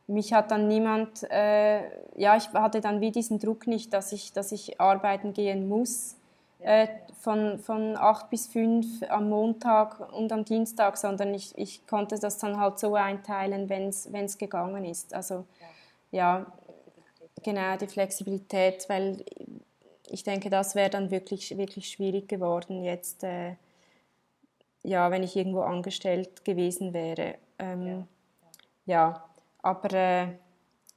[0.08, 1.84] mich hat dann niemand, äh,
[2.20, 6.19] ja, ich hatte dann wie diesen Druck nicht, dass ich, dass ich arbeiten gehen muss
[6.60, 6.88] äh,
[7.22, 12.38] von, von 8 bis 5 am Montag und am Dienstag, sondern ich, ich konnte das
[12.38, 15.13] dann halt so einteilen, wenn es gegangen ist.
[15.13, 15.45] Also
[16.12, 16.45] ja,
[17.43, 19.24] genau, die Flexibilität, weil
[20.08, 23.56] ich denke, das wäre dann wirklich, wirklich schwierig geworden jetzt, äh,
[24.84, 27.36] ja, wenn ich irgendwo angestellt gewesen wäre.
[27.58, 28.08] Ähm,
[28.86, 29.12] ja.
[29.12, 29.24] ja.
[29.62, 30.28] aber äh,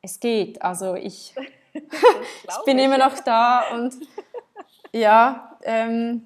[0.00, 0.62] es geht.
[0.62, 1.34] Also ich,
[1.74, 3.94] ich bin immer noch da und
[4.92, 6.22] ja, ähm,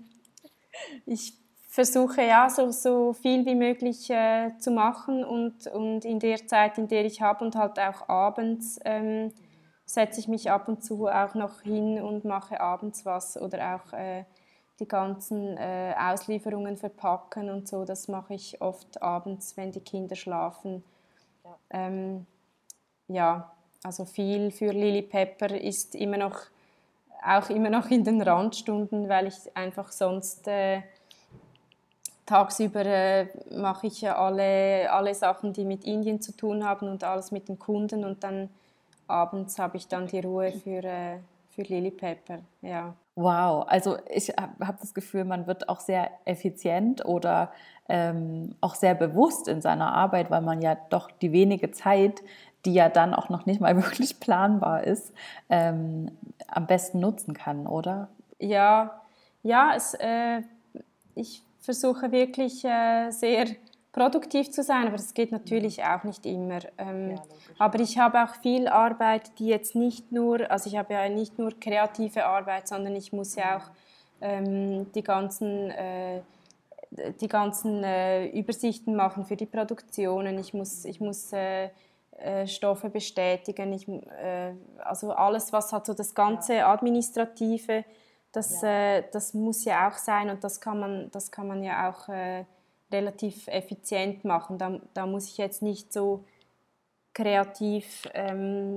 [1.04, 1.34] ich
[1.68, 6.78] versuche ja so, so viel wie möglich äh, zu machen und, und in der Zeit,
[6.78, 9.32] in der ich habe und halt auch abends ähm,
[9.84, 13.92] setze ich mich ab und zu auch noch hin und mache abends was oder auch
[13.92, 14.24] äh,
[14.80, 17.84] die ganzen äh, Auslieferungen verpacken und so.
[17.84, 20.82] Das mache ich oft abends, wenn die Kinder schlafen.
[21.44, 22.26] Ja, ähm,
[23.08, 26.40] ja also viel für Lily Pepper ist immer noch
[27.26, 30.82] auch immer noch in den Randstunden, weil ich einfach sonst äh,
[32.24, 37.04] tagsüber äh, mache ich ja alle, alle Sachen, die mit Indien zu tun haben und
[37.04, 38.48] alles mit den Kunden und dann
[39.08, 41.18] abends habe ich dann die Ruhe für, äh,
[41.50, 42.38] für Lily Pepper.
[42.62, 42.94] Ja.
[43.14, 47.50] Wow, also ich habe das Gefühl, man wird auch sehr effizient oder
[47.88, 52.20] ähm, auch sehr bewusst in seiner Arbeit, weil man ja doch die wenige Zeit,
[52.66, 55.12] die ja dann auch noch nicht mal wirklich planbar ist,
[55.48, 56.10] ähm,
[56.48, 58.08] am besten nutzen kann, oder?
[58.38, 59.00] Ja,
[59.42, 60.42] ja es, äh,
[61.14, 63.46] ich versuche wirklich äh, sehr
[63.92, 66.58] produktiv zu sein, aber das geht natürlich auch nicht immer.
[66.76, 67.22] Ähm, ja,
[67.58, 71.38] aber ich habe auch viel Arbeit, die jetzt nicht nur, also ich habe ja nicht
[71.38, 73.70] nur kreative Arbeit, sondern ich muss ja auch
[74.20, 76.20] ähm, die ganzen äh,
[77.20, 80.38] die ganzen äh, Übersichten machen für die Produktionen.
[80.38, 81.68] Ich muss, ich muss äh,
[82.18, 83.72] äh, Stoffe bestätigen.
[83.72, 87.84] Ich, äh, also alles, was hat so das ganze Administrative,
[88.32, 88.96] das, ja.
[88.96, 92.08] äh, das muss ja auch sein und das kann man, das kann man ja auch
[92.08, 92.44] äh,
[92.90, 94.58] relativ effizient machen.
[94.58, 96.24] Da, da muss ich jetzt nicht so
[97.12, 98.76] kreativ ähm,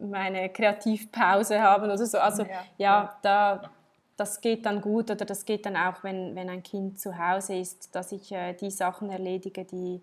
[0.00, 2.18] meine Kreativpause haben oder so.
[2.18, 3.70] Also ja, ja, da,
[4.16, 7.56] das geht dann gut oder das geht dann auch, wenn, wenn ein Kind zu Hause
[7.56, 10.02] ist, dass ich äh, die Sachen erledige, die,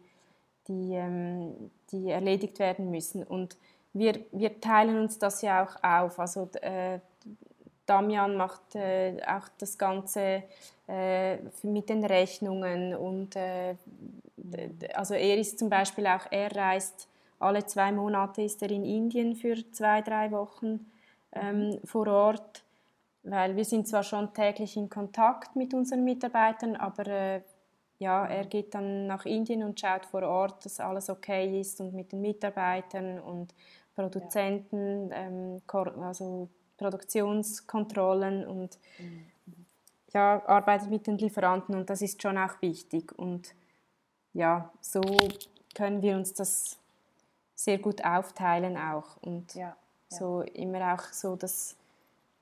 [0.67, 3.23] die, ähm, die erledigt werden müssen.
[3.23, 3.57] Und
[3.93, 6.19] wir, wir teilen uns das ja auch auf.
[6.19, 6.99] Also äh,
[7.85, 10.43] Damian macht äh, auch das Ganze
[10.87, 13.75] äh, mit den Rechnungen und äh,
[14.93, 17.07] also er ist zum Beispiel auch, er reist
[17.39, 20.91] alle zwei Monate ist er in Indien für zwei, drei Wochen
[21.33, 22.63] ähm, vor Ort,
[23.23, 27.41] weil wir sind zwar schon täglich in Kontakt mit unseren Mitarbeitern, aber äh,
[27.99, 31.93] ja, er geht dann nach Indien und schaut vor Ort, dass alles okay ist und
[31.93, 33.53] mit den Mitarbeitern und
[33.95, 35.17] Produzenten, ja.
[35.17, 35.61] ähm,
[36.01, 39.25] also Produktionskontrollen und mhm.
[40.13, 43.17] ja, arbeitet mit den Lieferanten und das ist schon auch wichtig.
[43.17, 43.55] Und
[44.33, 45.01] ja, so
[45.73, 46.77] können wir uns das
[47.55, 49.75] sehr gut aufteilen auch und ja, ja.
[50.09, 51.75] so immer auch so das,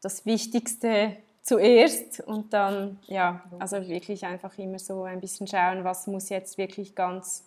[0.01, 1.16] das Wichtigste
[1.46, 6.58] zuerst und dann, ja, also wirklich einfach immer so ein bisschen schauen, was muss jetzt
[6.58, 7.43] wirklich ganz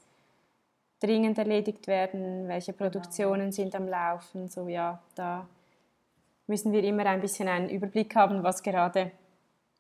[1.01, 5.47] dringend erledigt werden, welche genau, Produktionen sind am Laufen, so ja, da
[6.47, 9.11] müssen wir immer ein bisschen einen Überblick haben, was gerade,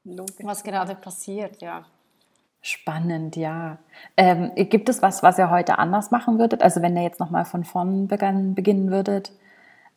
[0.04, 1.84] was gerade passiert, ja.
[2.60, 3.78] Spannend, ja.
[4.16, 6.60] Ähm, gibt es was, was ihr heute anders machen würdet?
[6.62, 9.30] Also wenn ihr jetzt nochmal von vorn beginnen würdet,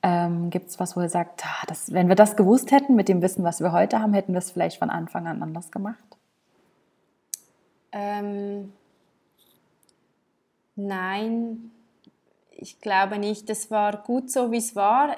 [0.03, 3.07] ähm, gibt es was, wo ihr sagt, ah, das, wenn wir das gewusst hätten, mit
[3.07, 6.03] dem Wissen, was wir heute haben, hätten wir es vielleicht von Anfang an anders gemacht?
[7.91, 8.71] Ähm,
[10.75, 11.71] nein,
[12.51, 13.49] ich glaube nicht.
[13.49, 15.15] Es war gut so, wie es war.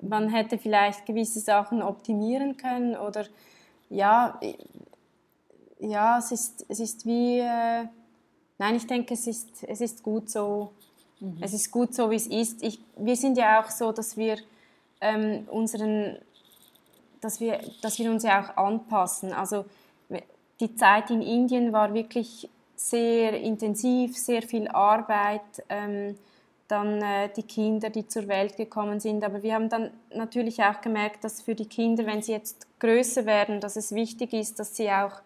[0.00, 3.24] Man hätte vielleicht gewisse Sachen optimieren können oder
[3.90, 4.40] ja,
[5.78, 7.86] ja, es ist, es ist wie, äh,
[8.58, 10.72] nein, ich denke, es ist, es ist gut so,
[11.24, 11.38] mhm.
[11.40, 12.62] es ist gut so, wie es ist.
[12.62, 14.36] Ich, wir sind ja auch so, dass wir
[15.00, 16.18] ähm, unseren,
[17.20, 19.32] dass wir, dass wir uns ja auch anpassen.
[19.32, 19.64] Also
[20.60, 25.42] die Zeit in Indien war wirklich sehr intensiv, sehr viel Arbeit.
[25.68, 26.16] Ähm,
[26.68, 29.22] dann äh, die Kinder, die zur Welt gekommen sind.
[29.22, 33.26] Aber wir haben dann natürlich auch gemerkt, dass für die Kinder, wenn sie jetzt größer
[33.26, 35.20] werden, dass es wichtig ist, dass sie auch,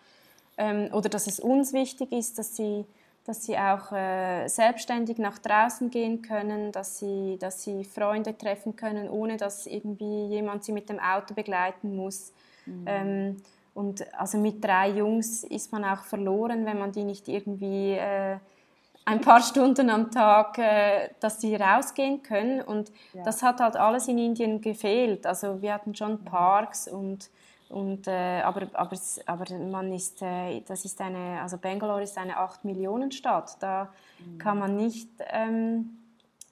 [0.56, 2.84] ähm, oder dass es uns wichtig ist, dass sie,
[3.28, 8.74] dass sie auch äh, selbstständig nach draußen gehen können, dass sie, dass sie Freunde treffen
[8.74, 12.32] können, ohne dass irgendwie jemand sie mit dem Auto begleiten muss.
[12.64, 12.84] Mhm.
[12.86, 13.36] Ähm,
[13.74, 17.92] und also mit drei Jungs ist man auch verloren, wenn man die nicht irgendwie...
[17.92, 18.38] Äh,
[19.04, 22.60] ein paar Stunden am Tag, äh, dass sie rausgehen können.
[22.60, 23.22] Und ja.
[23.22, 25.26] das hat halt alles in Indien gefehlt.
[25.26, 27.30] Also wir hatten schon Parks und,
[27.70, 28.96] und äh, aber, aber,
[29.26, 33.56] aber man ist, äh, das ist eine, also Bangalore ist eine 8 Millionen Stadt.
[33.60, 33.88] Da
[34.18, 34.38] mhm.
[34.38, 35.98] kann man nicht ähm,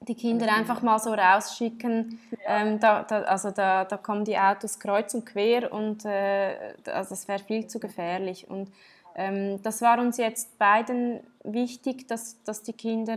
[0.02, 2.20] die Kinder einfach mal so rausschicken.
[2.30, 2.58] Ja.
[2.58, 7.10] Ähm, da, da, also da, da kommen die Autos kreuz und quer und äh, also
[7.10, 8.50] das wäre viel zu gefährlich.
[8.50, 8.70] Und
[9.14, 13.16] ähm, das war uns jetzt beiden wichtig, dass, dass die Kinder,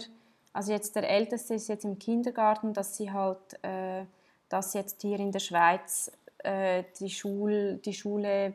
[0.53, 4.05] also jetzt der Älteste ist jetzt im Kindergarten, dass sie halt äh,
[4.47, 6.11] das jetzt hier in der Schweiz
[6.43, 8.53] äh, die, Schul, die Schule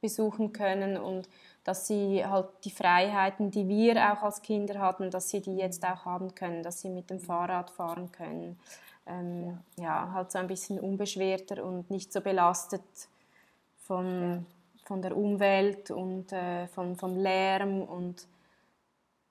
[0.00, 1.28] besuchen können und
[1.64, 5.84] dass sie halt die Freiheiten, die wir auch als Kinder hatten, dass sie die jetzt
[5.84, 8.58] auch haben können, dass sie mit dem Fahrrad fahren können.
[9.06, 9.84] Ähm, ja.
[9.84, 10.12] ja.
[10.12, 12.82] halt so ein bisschen unbeschwerter und nicht so belastet
[13.78, 14.38] von, ja
[14.88, 18.26] von der Umwelt und äh, von, vom Lärm und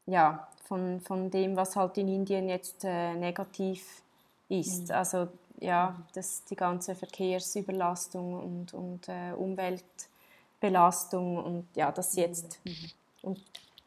[0.05, 4.03] ja, von, von dem, was halt in Indien jetzt äh, negativ
[4.47, 4.89] ist.
[4.89, 4.95] Mhm.
[4.95, 5.27] Also
[5.60, 12.91] ja, das, die ganze Verkehrsüberlastung und, und äh, Umweltbelastung und ja, dass sie jetzt mhm.
[13.24, 13.43] und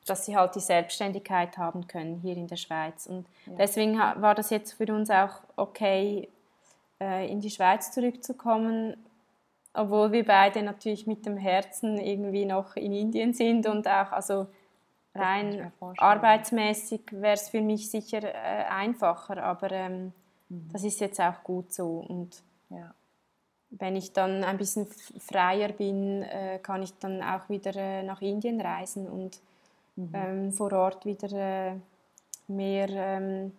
[0.06, 3.06] dass sie halt die Selbstständigkeit haben können hier in der Schweiz.
[3.06, 3.52] Und ja.
[3.58, 6.28] deswegen war das jetzt für uns auch okay,
[7.00, 8.96] äh, in die Schweiz zurückzukommen
[9.72, 14.46] obwohl wir beide natürlich mit dem Herzen irgendwie noch in Indien sind und auch also
[15.14, 20.12] rein arbeitsmäßig wäre es für mich sicher äh, einfacher, aber ähm,
[20.50, 20.68] mhm.
[20.72, 22.92] das ist jetzt auch gut so und ja.
[23.70, 24.86] wenn ich dann ein bisschen
[25.18, 29.40] freier bin, äh, kann ich dann auch wieder äh, nach Indien reisen und
[29.96, 30.10] mhm.
[30.12, 31.74] ähm, vor Ort wieder äh,
[32.46, 33.52] mehr ähm,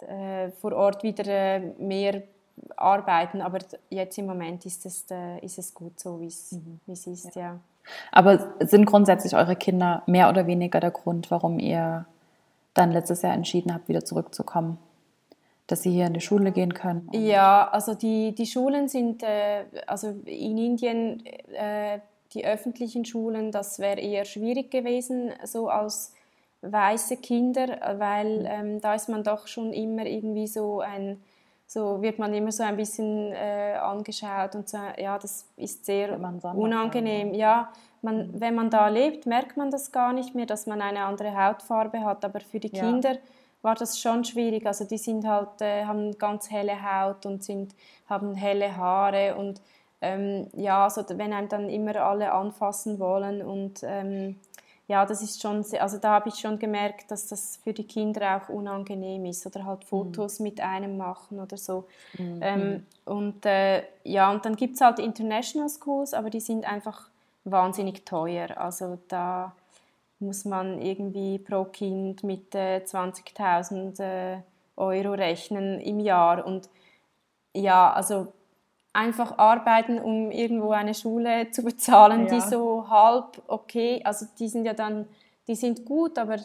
[0.00, 2.22] äh, vor Ort wieder mehr
[2.76, 3.58] arbeiten, aber
[3.90, 6.80] jetzt im Moment ist es, äh, ist es gut so, wie es, mhm.
[6.86, 7.42] es ist, ja.
[7.42, 7.58] ja.
[8.12, 12.06] Aber sind grundsätzlich eure Kinder mehr oder weniger der Grund, warum ihr
[12.74, 14.78] dann letztes Jahr entschieden habt, wieder zurückzukommen?
[15.66, 17.08] Dass sie hier in die Schule gehen können?
[17.12, 21.98] Ja, also die, die Schulen sind, äh, also in Indien, äh,
[22.32, 26.12] die öffentlichen Schulen, das wäre eher schwierig gewesen, so als
[26.62, 28.46] weiße Kinder, weil mhm.
[28.46, 31.20] ähm, da ist man doch schon immer irgendwie so ein
[31.66, 36.16] so wird man immer so ein bisschen äh, angeschaut und so, ja, das ist sehr
[36.54, 37.34] unangenehm.
[37.34, 41.00] Ja, man, wenn man da lebt, merkt man das gar nicht mehr, dass man eine
[41.04, 43.18] andere Hautfarbe hat, aber für die Kinder ja.
[43.66, 44.64] War das schon schwierig.
[44.64, 47.74] Also die sind halt, äh, haben ganz helle Haut und sind,
[48.08, 49.60] haben helle Haare und
[50.00, 54.36] ähm, ja, also wenn einem dann immer alle anfassen wollen und ähm,
[54.88, 57.86] ja, das ist schon, sehr, also da habe ich schon gemerkt, dass das für die
[57.86, 59.86] Kinder auch unangenehm ist oder halt mhm.
[59.86, 60.44] Fotos mhm.
[60.44, 61.86] mit einem machen oder so.
[62.18, 62.38] Mhm.
[62.40, 67.08] Ähm, und äh, ja, und dann gibt es halt International Schools, aber die sind einfach
[67.44, 68.56] wahnsinnig teuer.
[68.58, 69.52] Also da
[70.18, 74.38] muss man irgendwie pro Kind mit äh, 20.000 äh,
[74.76, 76.68] Euro rechnen im Jahr und
[77.54, 78.32] ja, also
[78.92, 82.34] einfach arbeiten, um irgendwo eine Schule zu bezahlen, ja.
[82.34, 85.06] die so halb okay, also die sind ja dann,
[85.46, 86.38] die sind gut, aber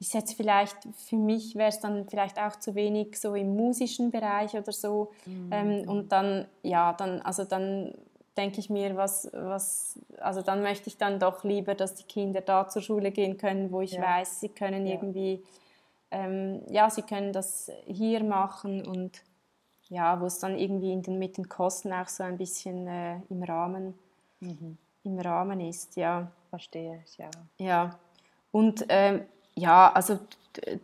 [0.00, 4.12] ist jetzt vielleicht, für mich wäre es dann vielleicht auch zu wenig so im musischen
[4.12, 5.10] Bereich oder so.
[5.26, 5.50] Mhm.
[5.50, 7.94] Ähm, und dann, ja, dann, also dann
[8.38, 12.40] denke ich mir, was, was, also dann möchte ich dann doch lieber, dass die Kinder
[12.40, 14.02] da zur Schule gehen können, wo ich ja.
[14.02, 14.94] weiß, sie können ja.
[14.94, 15.42] irgendwie,
[16.10, 19.22] ähm, ja, sie können das hier machen und
[19.88, 23.16] ja, wo es dann irgendwie in den, mit den Kosten auch so ein bisschen äh,
[23.28, 23.98] im, Rahmen,
[24.40, 24.78] mhm.
[25.04, 26.30] im Rahmen ist, ja.
[26.50, 27.30] Verstehe ich, ja.
[27.58, 27.98] Ja,
[28.52, 29.22] und ähm,
[29.54, 30.18] ja, also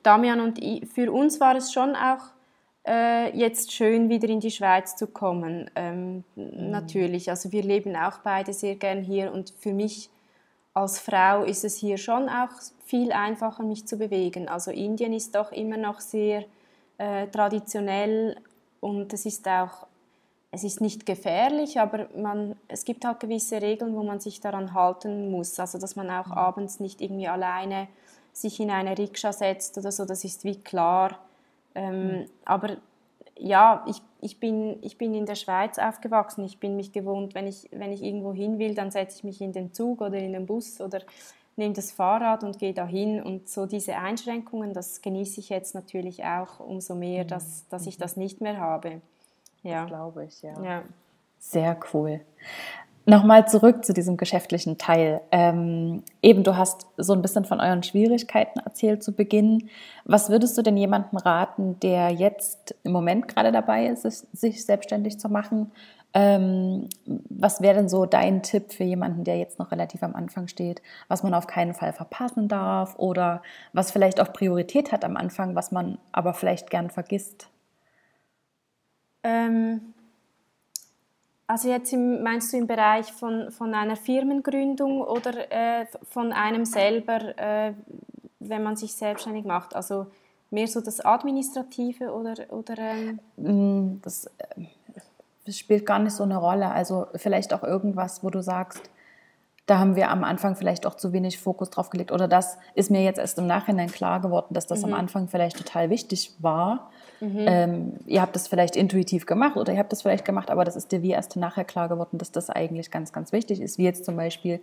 [0.02, 2.33] Damian und ich, für uns war es schon auch
[2.86, 5.70] äh, jetzt schön, wieder in die Schweiz zu kommen.
[5.74, 6.70] Ähm, mhm.
[6.70, 10.10] Natürlich, also wir leben auch beide sehr gern hier und für mich
[10.74, 12.50] als Frau ist es hier schon auch
[12.84, 14.48] viel einfacher, mich zu bewegen.
[14.48, 16.44] Also Indien ist doch immer noch sehr
[16.98, 18.36] äh, traditionell
[18.80, 19.86] und es ist auch,
[20.50, 24.74] es ist nicht gefährlich, aber man, es gibt halt gewisse Regeln, wo man sich daran
[24.74, 25.58] halten muss.
[25.60, 26.32] Also dass man auch mhm.
[26.32, 27.88] abends nicht irgendwie alleine
[28.32, 31.18] sich in eine Rikscha setzt oder so, das ist wie klar.
[31.74, 32.26] Ähm, mhm.
[32.44, 32.76] Aber
[33.36, 36.44] ja, ich, ich, bin, ich bin in der Schweiz aufgewachsen.
[36.44, 39.40] Ich bin mich gewohnt, wenn ich, wenn ich irgendwo hin will, dann setze ich mich
[39.40, 41.00] in den Zug oder in den Bus oder
[41.56, 43.22] nehme das Fahrrad und gehe dahin.
[43.22, 47.28] Und so diese Einschränkungen, das genieße ich jetzt natürlich auch umso mehr, mhm.
[47.28, 49.00] dass, dass ich das nicht mehr habe.
[49.62, 49.82] Ja.
[49.82, 50.62] Das glaube ich, ja.
[50.62, 50.82] ja.
[51.38, 52.20] Sehr cool.
[53.06, 55.20] Nochmal zurück zu diesem geschäftlichen Teil.
[55.30, 59.68] Ähm, eben, du hast so ein bisschen von euren Schwierigkeiten erzählt zu Beginn.
[60.04, 64.02] Was würdest du denn jemandem raten, der jetzt im Moment gerade dabei ist,
[64.34, 65.70] sich selbstständig zu machen
[66.14, 70.46] ähm, was wäre denn so dein Tipp für jemanden, der jetzt noch relativ am Anfang
[70.46, 73.42] steht, was man auf keinen Fall verpassen darf oder
[73.72, 77.48] was vielleicht auch Priorität hat am Anfang, was man aber vielleicht gern vergisst?
[79.24, 79.93] Ähm,
[81.46, 86.64] also jetzt im, meinst du im Bereich von, von einer Firmengründung oder äh, von einem
[86.64, 87.74] selber, äh,
[88.40, 89.76] wenn man sich selbstständig macht?
[89.76, 90.06] Also
[90.50, 92.34] mehr so das Administrative oder...
[92.50, 93.20] oder ähm?
[93.36, 94.64] Mm, das, äh,
[95.44, 96.70] das spielt gar nicht so eine Rolle.
[96.70, 98.90] Also vielleicht auch irgendwas, wo du sagst,
[99.66, 102.12] da haben wir am Anfang vielleicht auch zu wenig Fokus drauf gelegt.
[102.12, 104.92] Oder das ist mir jetzt erst im Nachhinein klar geworden, dass das mhm.
[104.92, 106.90] am Anfang vielleicht total wichtig war.
[107.24, 107.44] Mhm.
[107.46, 110.76] Ähm, ihr habt das vielleicht intuitiv gemacht oder ihr habt das vielleicht gemacht, aber das
[110.76, 113.84] ist dir wie erst nachher klar geworden, dass das eigentlich ganz, ganz wichtig ist, wie
[113.84, 114.60] jetzt zum Beispiel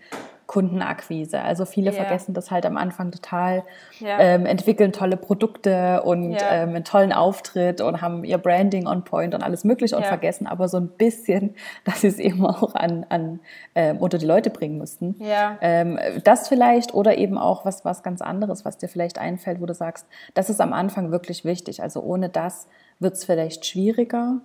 [0.52, 1.42] Kundenakquise.
[1.42, 2.02] Also viele yeah.
[2.04, 3.64] vergessen das halt am Anfang total,
[4.02, 4.20] yeah.
[4.20, 6.64] ähm, entwickeln tolle Produkte und yeah.
[6.64, 10.48] ähm, einen tollen Auftritt und haben ihr Branding on point und alles mögliche und vergessen
[10.48, 13.40] aber so ein bisschen, dass sie es eben auch an, an
[13.76, 15.16] ähm, unter die Leute bringen müssten.
[15.62, 19.66] Ähm, das vielleicht oder eben auch was, was ganz anderes, was dir vielleicht einfällt, wo
[19.66, 21.82] du sagst, das ist am Anfang wirklich wichtig.
[21.82, 22.68] Also ohne das
[23.00, 24.42] wird es vielleicht schwieriger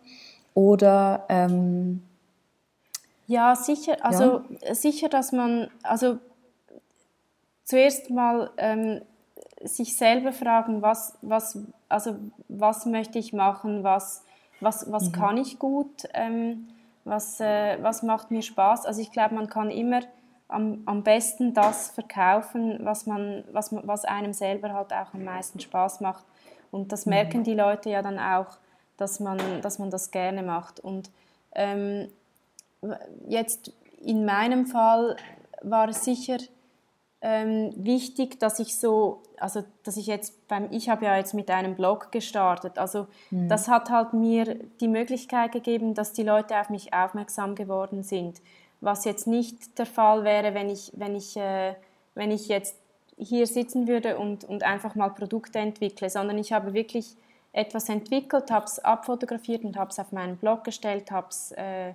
[0.54, 2.02] oder ähm,
[3.26, 3.96] ja, sicher.
[4.04, 4.74] Also ja.
[4.74, 6.18] sicher, dass man, also
[7.64, 9.02] zuerst mal ähm,
[9.62, 11.58] sich selber fragen, was, was,
[11.88, 12.16] also
[12.48, 14.24] was möchte ich machen, was,
[14.60, 15.12] was, was mhm.
[15.12, 16.68] kann ich gut, ähm,
[17.04, 18.86] was, äh, was macht mir Spaß.
[18.86, 20.00] Also ich glaube, man kann immer
[20.48, 25.58] am, am besten das verkaufen, was, man, was, was einem selber halt auch am meisten
[25.58, 26.24] Spaß macht.
[26.70, 27.10] Und das mhm.
[27.10, 28.58] merken die Leute ja dann auch,
[28.96, 30.80] dass man, dass man das gerne macht.
[30.80, 31.10] Und
[31.54, 32.08] ähm,
[33.28, 33.72] jetzt
[34.02, 35.16] in meinem Fall
[35.62, 36.38] war es sicher
[37.22, 41.50] ähm, wichtig, dass ich so, also dass ich jetzt beim, ich habe ja jetzt mit
[41.50, 43.48] einem Blog gestartet, also mhm.
[43.48, 48.40] das hat halt mir die Möglichkeit gegeben, dass die Leute auf mich aufmerksam geworden sind,
[48.80, 51.74] was jetzt nicht der Fall wäre, wenn ich, wenn ich, äh,
[52.14, 52.76] wenn ich jetzt
[53.18, 57.16] hier sitzen würde und, und einfach mal Produkte entwickle, sondern ich habe wirklich
[57.52, 61.94] etwas entwickelt, habe es abfotografiert und habe es auf meinen Blog gestellt, habe es äh,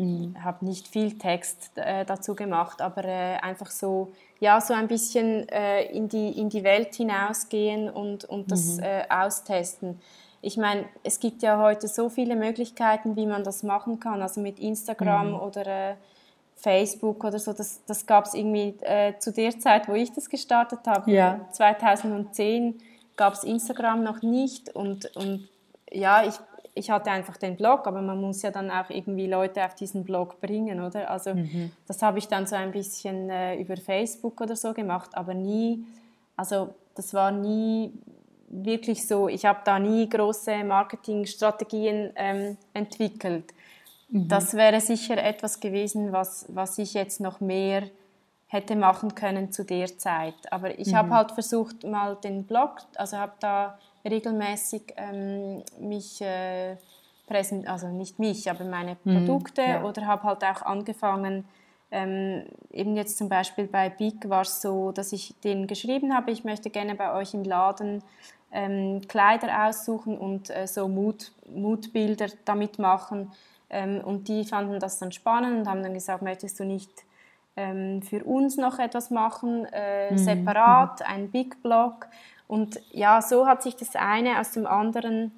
[0.00, 0.42] Mhm.
[0.42, 5.48] Habe nicht viel Text äh, dazu gemacht, aber äh, einfach so, ja, so ein bisschen
[5.48, 8.84] äh, in, die, in die Welt hinausgehen und, und das mhm.
[8.84, 10.00] Äh, austesten.
[10.40, 14.40] ich meine, es gibt ja heute so viele Möglichkeiten, wie man das machen kann, also
[14.40, 15.40] mit Instagram mhm.
[15.40, 15.94] oder äh,
[16.56, 20.28] Facebook oder so, das, das gab es irgendwie äh, zu der Zeit, wo ich das
[20.28, 21.46] gestartet habe, ja.
[21.52, 22.78] 2010
[23.16, 25.48] gab es Instagram noch nicht und, und
[25.92, 26.34] ja, ich,
[26.74, 30.04] ich hatte einfach den Blog, aber man muss ja dann auch irgendwie Leute auf diesen
[30.04, 31.10] Blog bringen, oder?
[31.10, 31.72] Also mhm.
[31.86, 35.84] das habe ich dann so ein bisschen äh, über Facebook oder so gemacht, aber nie,
[36.36, 37.92] also das war nie
[38.48, 43.52] wirklich so, ich habe da nie große Marketingstrategien ähm, entwickelt.
[44.08, 44.28] Mhm.
[44.28, 47.84] Das wäre sicher etwas gewesen, was, was ich jetzt noch mehr
[48.46, 50.34] hätte machen können zu der Zeit.
[50.50, 50.96] Aber ich mhm.
[50.96, 56.76] habe halt versucht, mal den Blog, also habe da regelmäßig ähm, mich äh,
[57.26, 59.26] präsent, also nicht mich, aber meine mhm.
[59.26, 59.84] Produkte ja.
[59.84, 61.44] oder habe halt auch angefangen,
[61.92, 66.30] ähm, eben jetzt zum Beispiel bei Big war es so, dass ich denen geschrieben habe,
[66.30, 68.02] ich möchte gerne bei euch im Laden
[68.52, 73.32] ähm, Kleider aussuchen und äh, so Mut, Mutbilder damit machen.
[73.70, 76.90] Ähm, und die fanden das dann spannend und haben dann gesagt, möchtest du nicht
[77.56, 80.18] ähm, für uns noch etwas machen, äh, mhm.
[80.18, 82.08] separat, ein Big Blog.
[82.50, 85.30] Und ja, so hat sich das eine aus dem anderen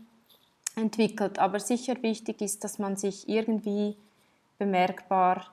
[0.76, 1.38] entwickelt.
[1.38, 3.98] Aber sicher wichtig ist, dass man sich irgendwie
[4.58, 5.52] bemerkbar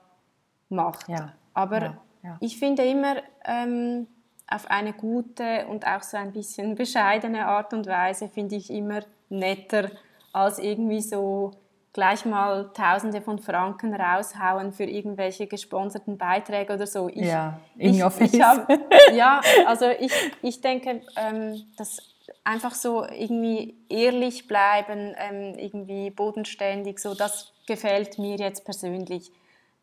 [0.70, 1.06] macht.
[1.10, 1.34] Ja.
[1.52, 2.36] Aber ja, ja.
[2.40, 4.06] ich finde immer, ähm,
[4.48, 9.02] auf eine gute und auch so ein bisschen bescheidene Art und Weise finde ich immer
[9.28, 9.90] netter
[10.32, 11.52] als irgendwie so
[11.92, 17.08] gleich mal Tausende von Franken raushauen für irgendwelche gesponserten Beiträge oder so.
[17.08, 18.68] Ich, ja, in ich, your ich hab,
[19.12, 20.12] ja, also ich,
[20.42, 21.98] ich denke, ähm, dass
[22.44, 29.32] einfach so irgendwie ehrlich bleiben, ähm, irgendwie bodenständig, so das gefällt mir jetzt persönlich,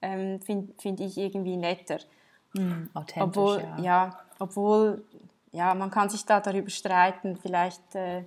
[0.01, 1.99] ähm, finde find ich irgendwie netter.
[2.53, 3.83] Mm, authentisch, obwohl, ja.
[3.83, 4.19] ja.
[4.39, 5.03] obwohl,
[5.51, 8.23] ja, man kann sich da darüber streiten, vielleicht äh,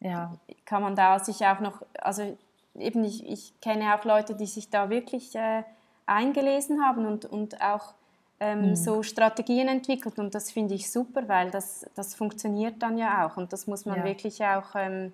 [0.00, 0.32] ja.
[0.64, 2.36] kann man da sich auch noch, also
[2.78, 5.62] eben ich, ich kenne auch Leute, die sich da wirklich äh,
[6.06, 7.94] eingelesen haben und, und auch
[8.40, 8.76] ähm, mm.
[8.76, 13.36] so Strategien entwickelt und das finde ich super, weil das, das funktioniert dann ja auch
[13.36, 14.04] und das muss man ja.
[14.04, 15.12] wirklich auch, ähm,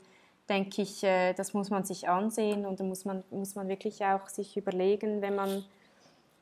[0.49, 4.05] denke ich, äh, das muss man sich ansehen und da muss man, muss man wirklich
[4.05, 5.65] auch sich überlegen, wenn man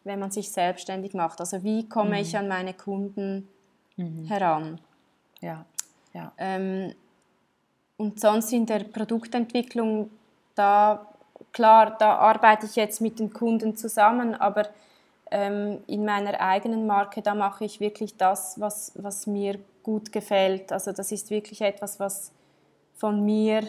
[0.04, 1.40] wenn man sich selbstständig macht.
[1.40, 2.22] Also wie komme mhm.
[2.22, 3.48] ich an meine Kunden
[3.96, 4.26] mhm.
[4.26, 4.80] heran?
[5.40, 5.64] Ja.
[6.12, 6.32] ja.
[6.38, 6.94] Ähm,
[7.96, 10.10] und sonst in der Produktentwicklung,
[10.54, 11.06] da
[11.52, 14.68] klar, da arbeite ich jetzt mit den Kunden zusammen, aber
[15.30, 20.72] ähm, in meiner eigenen Marke, da mache ich wirklich das, was, was mir gut gefällt.
[20.72, 22.32] Also das ist wirklich etwas, was
[22.94, 23.62] von mir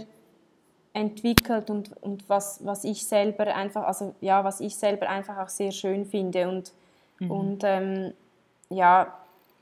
[0.94, 5.50] entwickelt und, und was, was ich selber einfach, also ja, was ich selber einfach auch
[5.50, 6.72] sehr schön finde und,
[7.20, 7.32] mhm.
[7.32, 8.14] und ähm,
[8.70, 9.14] ja,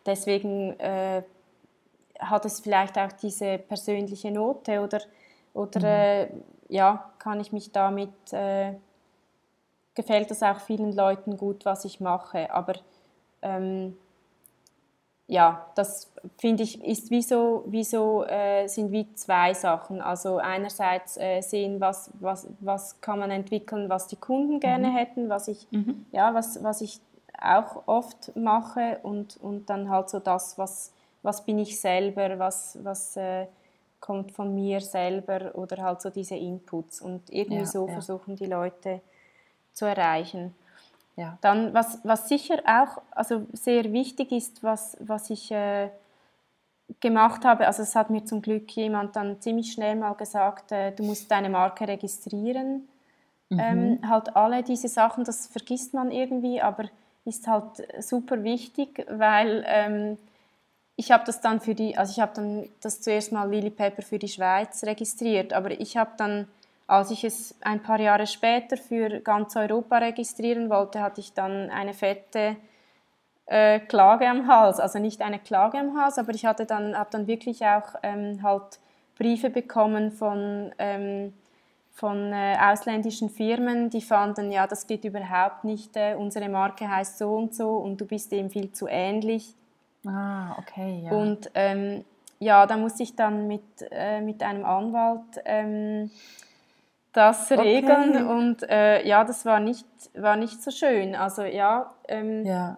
[0.06, 1.24] deswegen äh,
[2.20, 5.02] hat es vielleicht auch diese persönliche Note oder,
[5.54, 5.86] oder mhm.
[5.86, 6.28] äh,
[6.70, 8.74] ja, kann ich mich damit, äh,
[9.96, 12.74] gefällt es auch vielen Leuten gut, was ich mache, aber
[13.42, 13.96] ähm,
[15.28, 20.02] ja, das finde ich, ist wie so, wie so äh, sind wie zwei Sachen.
[20.02, 24.96] Also einerseits äh, sehen, was, was, was kann man entwickeln, was die Kunden gerne mhm.
[24.96, 26.06] hätten, was ich, mhm.
[26.12, 27.00] ja, was, was ich
[27.42, 30.94] auch oft mache und, und dann halt so das, was,
[31.24, 33.48] was bin ich selber, was, was äh,
[34.04, 37.94] kommt von mir selber oder halt so diese Inputs und irgendwie ja, so ja.
[37.94, 39.00] versuchen die Leute
[39.72, 40.54] zu erreichen.
[41.16, 41.38] Ja.
[41.40, 45.90] Dann, was, was sicher auch also sehr wichtig ist, was, was ich äh,
[47.00, 50.92] gemacht habe, also es hat mir zum Glück jemand dann ziemlich schnell mal gesagt, äh,
[50.92, 52.90] du musst deine Marke registrieren.
[53.50, 53.60] Mhm.
[53.60, 56.90] Ähm, halt alle diese Sachen, das vergisst man irgendwie, aber
[57.24, 60.18] ist halt super wichtig, weil ähm,
[60.96, 64.02] ich habe das dann für die, also ich habe dann das zuerst mal Lily Pepper
[64.02, 66.48] für die Schweiz registriert, aber ich habe dann
[66.88, 71.70] als ich es ein paar Jahre später für ganz Europa registrieren wollte, hatte ich dann
[71.70, 72.58] eine fette
[73.46, 74.80] äh, Klage am Hals.
[74.80, 78.44] Also nicht eine Klage am Hals, aber ich hatte dann, habe dann wirklich auch ähm,
[78.44, 78.80] halt
[79.18, 81.34] Briefe bekommen von, ähm,
[81.92, 87.18] von äh, ausländischen Firmen, die fanden, ja, das geht überhaupt nicht, äh, unsere Marke heißt
[87.18, 89.56] so und so und du bist dem viel zu ähnlich.
[90.06, 91.12] Ah, okay, ja.
[91.12, 92.04] Und ähm,
[92.40, 96.12] ja, da musste ich dann mit, äh, mit einem Anwalt ähm,
[97.14, 98.24] das regeln okay.
[98.24, 99.86] und äh, ja, das war nicht,
[100.16, 101.16] war nicht so schön.
[101.16, 102.78] Also ja, ähm, ja.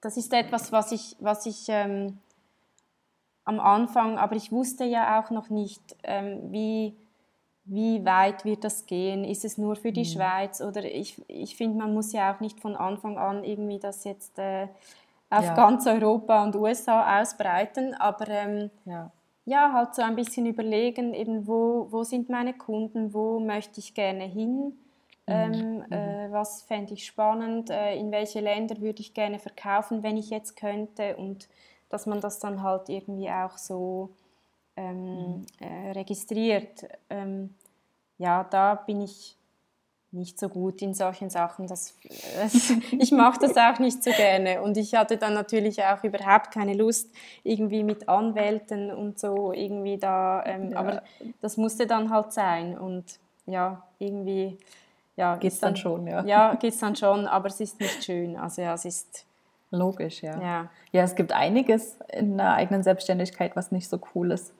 [0.00, 2.18] das ist etwas, was ich, was ich ähm,
[3.44, 6.96] am Anfang, aber ich wusste ja auch noch nicht, ähm, wie,
[7.64, 9.24] wie weit wird das gehen?
[9.24, 10.12] Ist es nur für die mhm.
[10.12, 10.60] Schweiz?
[10.60, 14.38] Oder ich, ich finde, man muss ja auch nicht von Anfang an irgendwie das jetzt
[14.38, 14.68] äh,
[15.30, 15.54] auf ja.
[15.54, 19.10] ganz Europa und USA ausbreiten, aber ähm, ja
[19.50, 23.94] ja, halt so ein bisschen überlegen, eben wo, wo sind meine Kunden, wo möchte ich
[23.94, 24.74] gerne hin, mhm.
[25.26, 25.92] ähm, mhm.
[25.92, 30.30] äh, was fände ich spannend, äh, in welche Länder würde ich gerne verkaufen, wenn ich
[30.30, 31.48] jetzt könnte und
[31.88, 34.10] dass man das dann halt irgendwie auch so
[34.76, 35.46] ähm, mhm.
[35.58, 36.84] äh, registriert.
[37.08, 37.54] Ähm,
[38.18, 39.36] ja, da bin ich
[40.12, 41.66] nicht so gut in solchen Sachen.
[41.66, 41.94] Das,
[42.40, 44.60] das, ich mache das auch nicht so gerne.
[44.62, 47.10] Und ich hatte dann natürlich auch überhaupt keine Lust,
[47.44, 50.44] irgendwie mit Anwälten und so irgendwie da.
[50.44, 50.78] Ähm, ja.
[50.78, 51.02] Aber
[51.40, 52.76] das musste dann halt sein.
[52.76, 53.04] Und
[53.46, 54.58] ja, irgendwie.
[55.16, 56.24] Ja, geht es dann, dann, schon, ja.
[56.24, 58.36] Ja, geht es dann schon, aber es ist nicht schön.
[58.36, 59.26] Also ja, es ist.
[59.72, 60.40] Logisch, ja.
[60.40, 60.70] ja.
[60.90, 64.52] Ja, es gibt einiges in der eigenen Selbstständigkeit, was nicht so cool ist.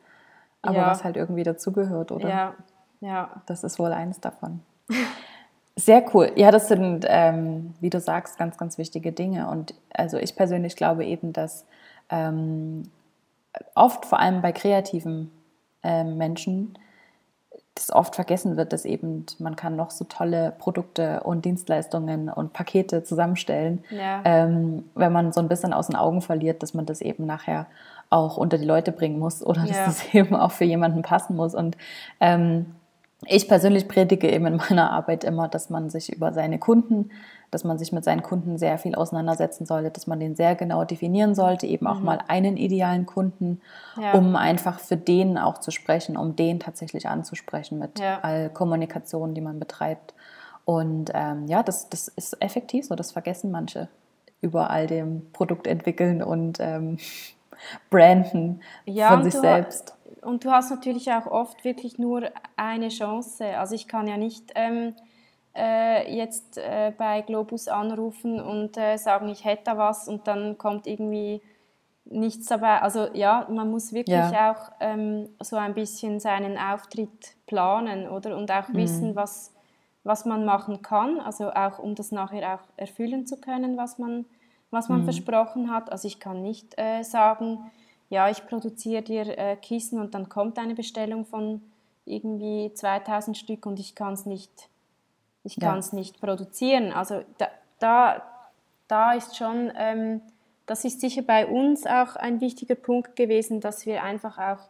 [0.62, 0.86] Aber ja.
[0.86, 2.28] was halt irgendwie dazugehört, oder?
[2.28, 2.54] Ja,
[3.00, 3.42] ja.
[3.46, 4.60] Das ist wohl eins davon.
[5.76, 6.32] Sehr cool.
[6.36, 9.48] Ja, das sind, ähm, wie du sagst, ganz, ganz wichtige Dinge.
[9.48, 11.64] Und also ich persönlich glaube eben, dass
[12.10, 12.90] ähm,
[13.74, 15.30] oft, vor allem bei kreativen
[15.82, 16.74] äh, Menschen,
[17.74, 22.52] das oft vergessen wird, dass eben man kann noch so tolle Produkte und Dienstleistungen und
[22.52, 24.20] Pakete zusammenstellen, ja.
[24.24, 27.66] ähm, wenn man so ein bisschen aus den Augen verliert, dass man das eben nachher
[28.10, 29.86] auch unter die Leute bringen muss oder dass ja.
[29.86, 31.54] das eben auch für jemanden passen muss.
[31.54, 31.76] Und
[32.18, 32.74] ähm,
[33.26, 37.10] ich persönlich predige eben in meiner Arbeit immer, dass man sich über seine Kunden,
[37.50, 40.84] dass man sich mit seinen Kunden sehr viel auseinandersetzen sollte, dass man den sehr genau
[40.84, 42.04] definieren sollte, eben auch mhm.
[42.04, 43.60] mal einen idealen Kunden,
[44.00, 44.12] ja.
[44.12, 48.20] um einfach für den auch zu sprechen, um den tatsächlich anzusprechen mit ja.
[48.22, 50.14] all Kommunikation, die man betreibt.
[50.64, 53.88] Und ähm, ja, das, das ist effektiv so, das vergessen manche
[54.40, 56.98] über all dem Produkt entwickeln und ähm,
[57.90, 63.56] branden ja, von sich selbst und du hast natürlich auch oft wirklich nur eine Chance.
[63.56, 64.94] Also ich kann ja nicht ähm,
[65.56, 70.58] äh, jetzt äh, bei Globus anrufen und äh, sagen, ich hätte da was und dann
[70.58, 71.42] kommt irgendwie
[72.04, 72.82] nichts dabei.
[72.82, 74.52] Also ja, man muss wirklich ja.
[74.52, 78.36] auch ähm, so ein bisschen seinen Auftritt planen, oder?
[78.36, 78.76] Und auch mhm.
[78.76, 79.54] wissen, was,
[80.04, 84.26] was man machen kann, also auch um das nachher auch erfüllen zu können, was man,
[84.70, 85.04] was man mhm.
[85.04, 85.90] versprochen hat.
[85.90, 87.70] Also ich kann nicht äh, sagen,
[88.10, 91.62] ja, ich produziere dir äh, Kissen und dann kommt eine Bestellung von
[92.04, 94.68] irgendwie 2000 Stück und ich kann es nicht,
[95.44, 95.80] ich ja.
[95.92, 96.92] nicht produzieren.
[96.92, 97.46] Also da,
[97.78, 98.22] da,
[98.88, 100.20] da ist schon, ähm,
[100.66, 104.68] das ist sicher bei uns auch ein wichtiger Punkt gewesen, dass wir einfach auch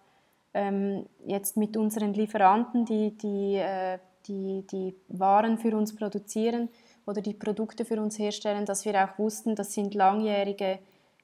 [0.53, 6.69] ähm, jetzt mit unseren Lieferanten, die die, äh, die die Waren für uns produzieren
[7.07, 10.79] oder die Produkte für uns herstellen, dass wir auch wussten, das sind langjährige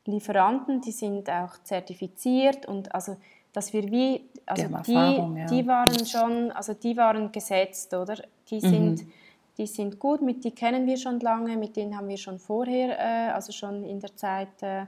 [0.07, 3.16] Lieferanten, die sind auch zertifiziert und also
[3.57, 5.46] dass wir wie also die, ja.
[5.46, 8.16] die waren schon also die waren gesetzt oder
[8.50, 8.61] die mhm.
[8.61, 9.12] sind mhm.
[9.57, 12.98] die sind gut mit die kennen wir schon lange mit denen haben wir schon vorher
[12.98, 14.84] äh, also schon in der Zeit äh,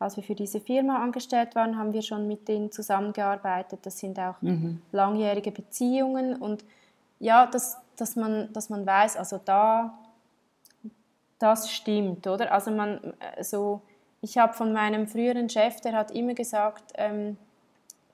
[0.00, 4.18] als wir für diese Firma angestellt waren haben wir schon mit denen zusammengearbeitet das sind
[4.18, 4.82] auch mhm.
[4.90, 6.64] langjährige Beziehungen und
[7.20, 9.96] ja dass dass man dass man weiß also da
[11.38, 13.82] das stimmt oder also man äh, so
[14.20, 17.36] ich habe von meinem früheren Chef, der hat immer gesagt, ähm,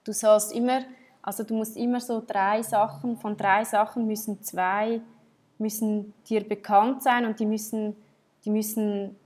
[0.04, 0.82] du sollst immer,
[1.22, 5.00] also du musst immer so drei Sachen, von drei Sachen müssen zwei,
[5.58, 7.96] müssen dir bekannt sein und die müssen,
[8.44, 9.16] die müssen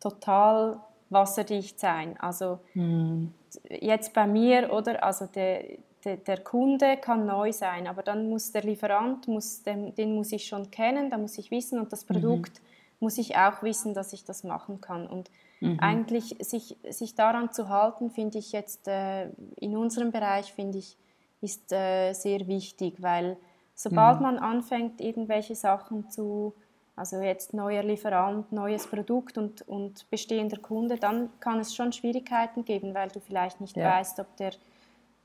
[0.00, 0.80] total
[1.10, 2.18] wasserdicht sein.
[2.18, 3.32] Also mhm.
[3.70, 5.64] jetzt bei mir, oder, also der,
[6.04, 10.32] der, der, Kunde kann neu sein, aber dann muss der Lieferant, muss, den, den muss
[10.32, 12.14] ich schon kennen, da muss ich wissen und das mhm.
[12.14, 12.66] Produkt mhm.
[13.00, 15.06] muss ich auch wissen, dass ich das machen kann.
[15.06, 15.30] Und
[15.60, 15.78] Mhm.
[15.80, 20.96] Eigentlich sich, sich daran zu halten, finde ich jetzt äh, in unserem Bereich, finde ich,
[21.40, 23.36] ist äh, sehr wichtig, weil
[23.74, 24.22] sobald mhm.
[24.22, 26.54] man anfängt, irgendwelche Sachen zu,
[26.96, 32.64] also jetzt neuer Lieferant, neues Produkt und, und bestehender Kunde, dann kann es schon Schwierigkeiten
[32.64, 33.90] geben, weil du vielleicht nicht ja.
[33.90, 34.52] weißt, ob der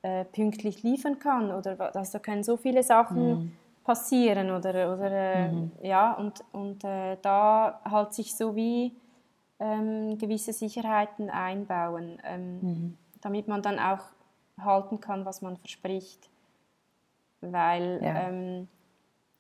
[0.02, 3.52] äh, pünktlich liefern kann oder also da können so viele Sachen mhm.
[3.84, 5.72] passieren oder, oder äh, mhm.
[5.82, 8.96] ja und, und äh, da halt sich so wie
[9.60, 12.98] ähm, gewisse Sicherheiten einbauen, ähm, mhm.
[13.22, 14.04] damit man dann auch
[14.60, 16.30] halten kann, was man verspricht.
[17.42, 18.68] Weil ja, ähm,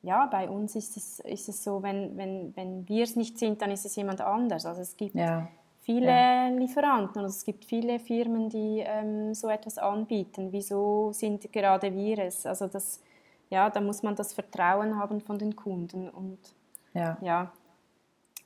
[0.01, 3.61] ja bei uns ist es, ist es so, wenn, wenn, wenn wir es nicht sind,
[3.61, 4.65] dann ist es jemand anders.
[4.65, 5.47] Also es gibt ja.
[5.82, 6.47] viele ja.
[6.47, 10.49] Lieferanten und es gibt viele Firmen, die ähm, so etwas anbieten.
[10.51, 12.45] Wieso sind gerade wir es?
[12.45, 13.01] Also das,
[13.49, 16.39] ja, da muss man das Vertrauen haben von den Kunden und
[16.93, 17.51] ja, ja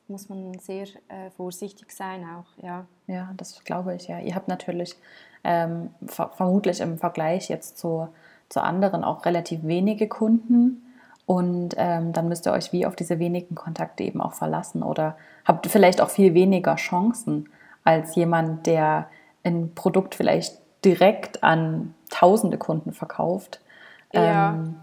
[0.08, 2.86] muss man sehr äh, vorsichtig sein auch, ja.
[3.08, 4.20] Ja, das glaube ich, ja.
[4.20, 4.96] Ihr habt natürlich
[5.44, 8.08] ähm, ver vermutlich im Vergleich jetzt zu,
[8.50, 10.84] zu anderen auch relativ wenige Kunden
[11.26, 15.18] und ähm, dann müsst ihr euch wie auf diese wenigen Kontakte eben auch verlassen oder
[15.46, 17.50] habt vielleicht auch viel weniger Chancen
[17.84, 19.08] als jemand, der
[19.44, 23.62] ein Produkt vielleicht direkt an tausende Kunden verkauft.
[24.14, 24.52] Ja.
[24.52, 24.76] Ähm,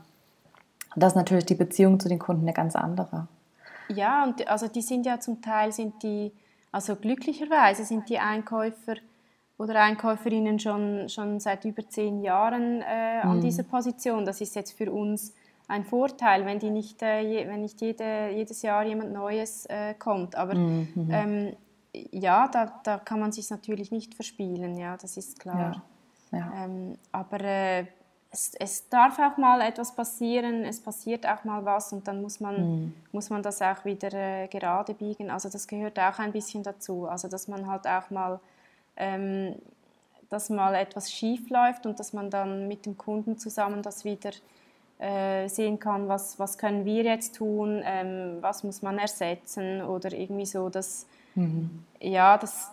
[0.97, 3.29] das ist natürlich die Beziehung zu den Kunden eine ganz andere.
[3.95, 6.33] Ja, und also die sind ja zum Teil sind die,
[6.73, 8.95] also glücklicherweise sind die Einkäufer
[9.59, 13.41] oder Einkäuferinnen schon, schon seit über zehn Jahren äh, an Mhm.
[13.43, 14.25] dieser Position.
[14.25, 15.35] Das ist jetzt für uns
[15.69, 19.95] ein Vorteil, wenn, die nicht, äh, je, wenn nicht jede, jedes Jahr jemand Neues äh,
[19.95, 20.35] kommt.
[20.37, 21.09] Aber Mhm.
[21.11, 21.57] ähm,
[22.13, 25.83] ja, da, da kann man sich natürlich nicht verspielen, ja, das ist klar.
[26.33, 26.39] Ja.
[26.39, 26.65] Ja.
[26.65, 27.87] Ähm, aber äh,
[28.33, 32.39] es, es darf auch mal etwas passieren, es passiert auch mal was und dann muss
[32.41, 32.95] man, Mhm.
[33.13, 35.31] muss man das auch wieder äh, gerade biegen.
[35.31, 37.09] Also das gehört auch ein bisschen dazu.
[37.09, 38.39] Also dass man halt auch mal,
[38.97, 39.57] ähm,
[40.29, 44.31] dass mal etwas schief läuft und dass man dann mit dem Kunden zusammen das wieder
[45.01, 50.13] äh, sehen kann, was, was können wir jetzt tun, ähm, was muss man ersetzen oder
[50.13, 51.07] irgendwie so, dass
[51.37, 51.85] Mhm.
[52.01, 52.73] ja, das,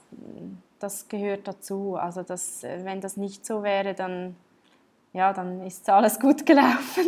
[0.79, 1.95] das gehört dazu.
[1.95, 4.35] Also das, äh, wenn das nicht so wäre, dann,
[5.17, 7.05] ja, dann ist alles gut gelaufen.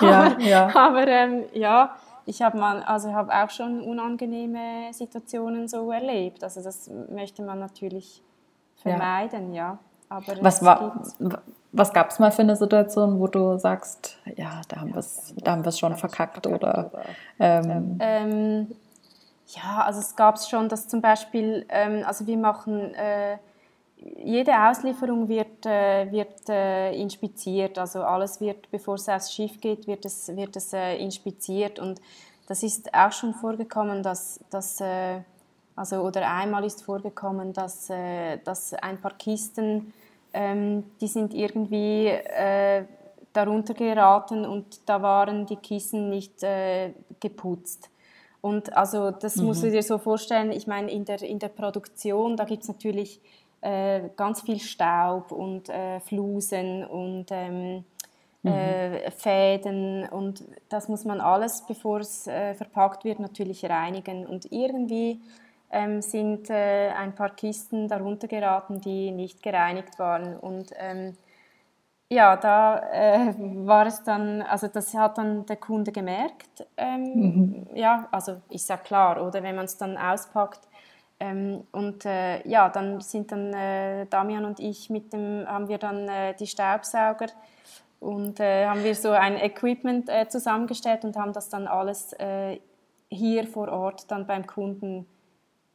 [0.00, 0.74] Ja, aber ja.
[0.74, 1.94] aber ähm, ja,
[2.24, 6.42] ich habe mal, also habe auch schon unangenehme Situationen so erlebt.
[6.42, 8.22] Also das möchte man natürlich
[8.84, 8.92] Ja.
[8.92, 9.78] vermeiden, ja.
[10.08, 11.02] Aber Was, war,
[11.72, 15.34] was gab es mal für eine Situation, wo du sagst, ja, da haben wir es
[15.36, 16.90] da haben schon verkackt oder
[17.38, 18.66] ähm, Ähm,
[19.48, 23.38] ja, also es gab es schon, dass zum Beispiel, ähm, also wir machen, äh,
[24.24, 29.86] jede Auslieferung wird, äh, wird äh, inspiziert, also alles wird, bevor es aufs Schiff geht,
[29.86, 31.78] wird es, wird es äh, inspiziert.
[31.78, 32.00] Und
[32.46, 35.20] das ist auch schon vorgekommen, dass, dass äh,
[35.76, 39.92] also, oder einmal ist vorgekommen, dass, äh, dass ein paar Kisten,
[40.32, 42.84] ähm, die sind irgendwie äh,
[43.32, 46.44] darunter geraten und da waren die Kissen nicht
[47.20, 47.88] geputzt.
[48.40, 52.36] Und also das musst du dir so vorstellen, ich meine, in der, in der Produktion,
[52.36, 53.20] da gibt es natürlich
[53.60, 57.84] äh, ganz viel Staub und äh, Flusen und ähm,
[58.42, 64.26] äh, Fäden und das muss man alles, bevor es äh, verpackt wird, natürlich reinigen.
[64.26, 65.20] Und irgendwie
[65.70, 70.36] ähm, sind äh, ein paar Kisten darunter geraten, die nicht gereinigt waren.
[70.36, 71.16] Und ähm,
[72.08, 76.66] ja, da äh, war es dann, also das hat dann der Kunde gemerkt.
[76.76, 80.60] Ähm, Ja, also ist ja klar, oder wenn man es dann auspackt.
[81.20, 85.76] Ähm, und äh, ja, dann sind dann äh, Damian und ich mit dem, haben wir
[85.76, 87.26] dann äh, die Staubsauger
[88.00, 92.58] und äh, haben wir so ein Equipment äh, zusammengestellt und haben das dann alles äh,
[93.10, 95.06] hier vor Ort dann beim Kunden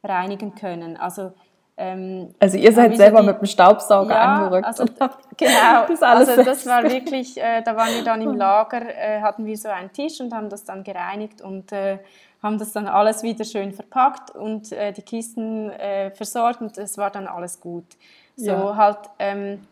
[0.02, 0.96] reinigen können.
[0.96, 1.32] Also
[1.78, 4.84] ähm, also ihr seid selber die- mit dem Staubsauger ja, angerückt also,
[5.36, 5.84] genau.
[5.88, 9.44] das alles also das war wirklich, äh, da waren wir dann im Lager, äh, hatten
[9.44, 11.98] wir so einen Tisch und haben das dann gereinigt und äh,
[12.46, 16.96] haben das dann alles wieder schön verpackt und äh, die Kisten äh, versorgt und es
[16.96, 17.84] war dann alles gut.
[18.36, 18.76] So Ja.
[18.76, 19.66] halt, ähm,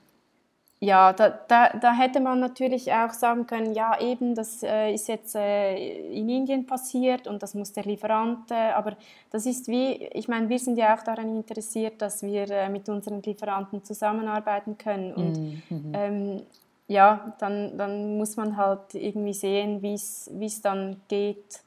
[0.80, 5.08] ja, da, da, da hätte man natürlich auch sagen können, ja eben, das äh, ist
[5.08, 5.76] jetzt äh,
[6.10, 8.96] in Indien passiert und das muss der Lieferant, äh, aber
[9.30, 12.88] das ist wie, ich meine, wir sind ja auch daran interessiert, dass wir äh, mit
[12.88, 15.38] unseren Lieferanten zusammenarbeiten können und
[15.94, 16.42] ähm,
[16.86, 21.63] ja, dann, dann muss man halt irgendwie sehen, wie es dann geht,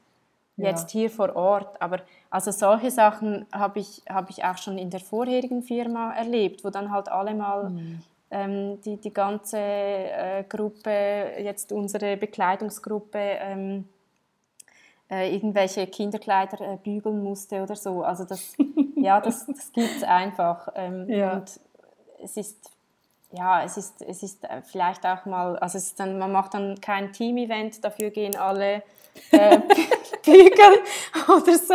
[0.58, 1.80] jetzt hier vor Ort.
[1.80, 2.00] Aber
[2.30, 6.70] also solche Sachen habe ich, hab ich auch schon in der vorherigen Firma erlebt, wo
[6.70, 7.72] dann halt alle mal
[8.30, 13.88] ähm, die, die ganze äh, Gruppe, jetzt unsere Bekleidungsgruppe, ähm,
[15.10, 18.02] äh, irgendwelche Kinderkleider äh, bügeln musste oder so.
[18.02, 18.54] Also das,
[18.96, 20.68] ja, das, das gibt es einfach.
[20.74, 21.34] Ähm, Ja.
[21.34, 21.60] Und
[22.22, 22.70] es ist,
[23.32, 26.54] ja, es ist, es ist äh, vielleicht auch mal, also es ist dann, man macht
[26.54, 28.82] dann kein Team-Event, dafür gehen alle
[29.32, 29.58] äh,
[30.24, 30.78] bügeln
[31.28, 31.74] oder so.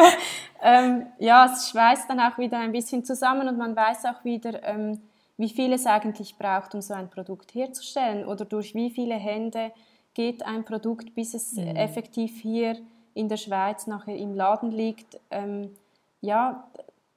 [0.61, 4.63] Ähm, ja, es schweißt dann auch wieder ein bisschen zusammen und man weiß auch wieder,
[4.63, 5.01] ähm,
[5.37, 9.71] wie viel es eigentlich braucht, um so ein Produkt herzustellen oder durch wie viele Hände
[10.13, 12.77] geht ein Produkt, bis es effektiv hier
[13.15, 15.19] in der Schweiz nachher im Laden liegt.
[15.31, 15.75] Ähm,
[16.21, 16.67] ja,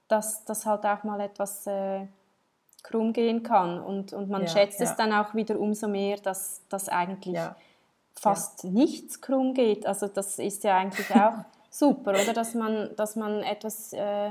[0.08, 2.06] dass das halt auch mal etwas äh,
[2.86, 4.86] krumm gehen kann und, und man Ja, schätzt ja.
[4.86, 7.56] es dann auch wieder umso mehr, dass das eigentlich Ja.
[8.14, 9.86] fast nichts krumm geht.
[9.86, 12.32] Also das ist ja eigentlich auch super, oder?
[12.32, 14.30] Dass man, dass man etwas äh,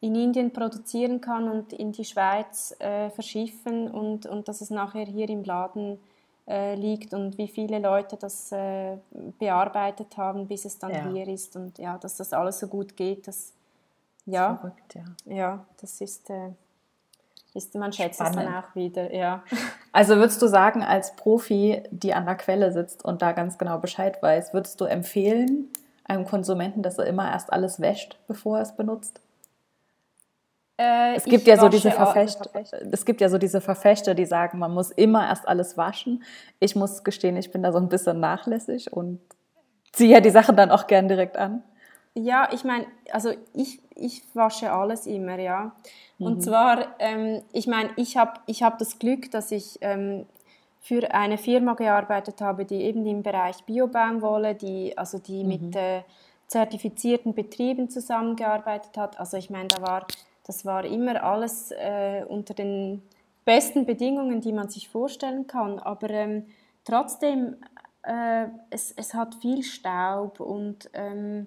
[0.00, 5.06] in Indien produzieren kann und in die Schweiz äh, verschiffen und, und dass es nachher
[5.06, 5.98] hier im Laden
[6.46, 8.98] äh, liegt und wie viele Leute das äh,
[9.38, 13.26] bearbeitet haben, bis es dann hier ist und ja, dass das alles so gut geht,
[13.28, 13.52] das
[14.26, 15.04] ja, Verrückt, ja.
[15.34, 16.50] ja, das ist, äh,
[17.54, 18.54] ist man schätzt es Spannend.
[18.56, 19.42] auch wieder, ja.
[19.92, 23.78] Also würdest du sagen, als Profi, die an der Quelle sitzt und da ganz genau
[23.78, 25.68] Bescheid weiß, würdest du empfehlen
[26.04, 29.20] einem Konsumenten, dass er immer erst alles wäscht, bevor er es benutzt?
[30.76, 32.50] Äh, es gibt ja so diese Verfechter,
[32.90, 36.24] es gibt ja so diese Verfechter, die sagen, man muss immer erst alles waschen.
[36.58, 39.20] Ich muss gestehen, ich bin da so ein bisschen nachlässig und
[39.92, 41.62] ziehe ja die Sachen dann auch gern direkt an.
[42.14, 45.74] Ja, ich meine, also ich, ich wasche alles immer, ja.
[46.18, 46.40] Und mhm.
[46.40, 50.26] zwar, ähm, ich meine, ich habe ich hab das Glück, dass ich ähm,
[50.80, 55.48] für eine Firma gearbeitet habe, die eben im Bereich Biobaumwolle, die, also die mhm.
[55.48, 56.02] mit äh,
[56.46, 59.18] zertifizierten Betrieben zusammengearbeitet hat.
[59.18, 60.06] Also ich meine, da war,
[60.46, 63.02] das war immer alles äh, unter den
[63.44, 65.80] besten Bedingungen, die man sich vorstellen kann.
[65.80, 66.46] Aber ähm,
[66.84, 67.56] trotzdem,
[68.02, 71.46] äh, es, es hat viel Staub und ähm,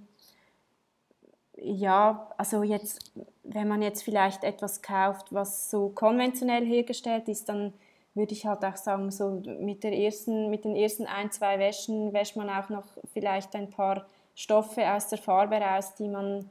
[1.61, 3.11] ja, also jetzt,
[3.43, 7.73] wenn man jetzt vielleicht etwas kauft, was so konventionell hergestellt ist, dann
[8.13, 12.13] würde ich halt auch sagen, so mit, der ersten, mit den ersten ein, zwei Wäschen
[12.13, 14.05] wäscht man auch noch vielleicht ein paar
[14.35, 16.49] Stoffe aus der Farbe raus, die man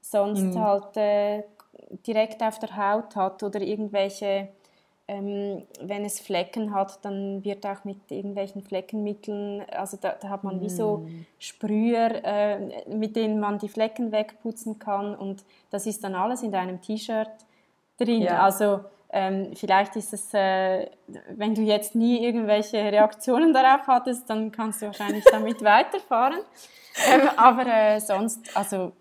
[0.00, 0.58] sonst mhm.
[0.58, 1.42] halt äh,
[2.06, 4.48] direkt auf der Haut hat oder irgendwelche
[5.08, 10.44] ähm, wenn es Flecken hat, dann wird auch mit irgendwelchen Fleckenmitteln, also da, da hat
[10.44, 11.26] man wie so mm.
[11.38, 16.52] Sprüher, äh, mit denen man die Flecken wegputzen kann und das ist dann alles in
[16.52, 17.30] deinem T-Shirt
[17.98, 18.22] drin.
[18.22, 18.42] Ja.
[18.42, 18.80] Also
[19.10, 20.88] ähm, vielleicht ist es, äh,
[21.28, 26.40] wenn du jetzt nie irgendwelche Reaktionen darauf hattest, dann kannst du wahrscheinlich damit weiterfahren.
[27.10, 28.92] Ähm, aber äh, sonst, also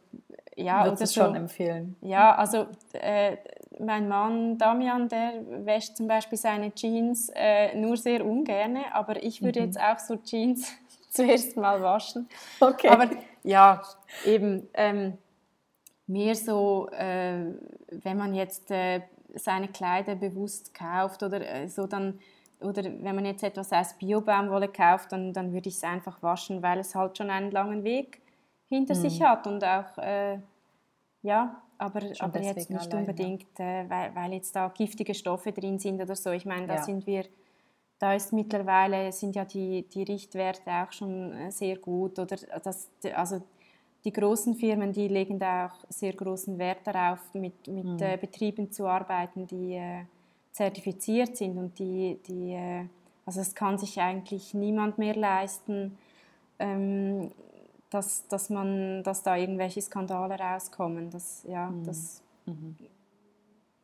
[0.56, 1.96] ja, Würdest oder so, schon empfehlen.
[2.02, 3.38] Ja, also äh,
[3.86, 5.34] mein Mann Damian, der
[5.66, 9.66] wäscht zum Beispiel seine Jeans äh, nur sehr ungern, aber ich würde mhm.
[9.68, 10.72] jetzt auch so Jeans
[11.10, 12.30] zuerst mal waschen.
[12.60, 12.90] Okay.
[12.90, 13.10] Aber
[13.44, 13.82] ja,
[14.26, 15.18] eben ähm,
[16.08, 17.46] mehr so, äh,
[17.90, 19.02] wenn man jetzt äh,
[19.36, 22.20] seine Kleider bewusst kauft oder äh, so, dann
[22.60, 26.62] oder wenn man jetzt etwas aus Biobaumwolle kauft, dann, dann würde ich es einfach waschen,
[26.62, 28.22] weil es halt schon einen langen Weg
[28.70, 29.00] hinter mhm.
[29.00, 30.38] sich hat und auch äh,
[31.24, 35.80] ja, aber, aber jetzt nicht allein, unbedingt, äh, weil, weil jetzt da giftige Stoffe drin
[35.80, 36.32] sind oder so.
[36.32, 36.84] Ich meine, da ja.
[36.84, 37.26] sind wir,
[37.98, 42.20] da ist mittlerweile, sind ja die, die Richtwerte auch schon äh, sehr gut.
[42.20, 43.42] Oder das, also
[44.06, 47.98] die großen Firmen, die legen da auch sehr großen Wert darauf, mit, mit mhm.
[48.00, 50.04] äh, Betrieben zu arbeiten, die äh,
[50.52, 52.86] zertifiziert sind und die, die äh,
[53.26, 55.98] also es kann sich eigentlich niemand mehr leisten,
[56.60, 57.32] ähm,
[57.92, 61.12] dass, dass, man, dass da irgendwelche Skandale rauskommen.
[61.12, 61.84] Das, ja, mhm.
[61.86, 62.76] Das, mhm.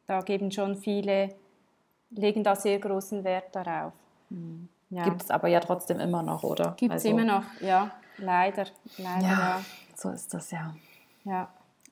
[0.08, 1.36] Da geben schon viele,
[2.10, 3.94] legen da sehr großen Wert darauf.
[4.30, 4.70] Mhm.
[4.90, 5.04] Ja.
[5.04, 6.74] Gibt es aber ja trotzdem immer noch, oder?
[6.78, 8.68] Gibt es also, immer noch, ja, leider.
[8.98, 9.62] leider ja, ja,
[9.96, 10.74] so ist das ja.
[11.26, 11.50] Ja.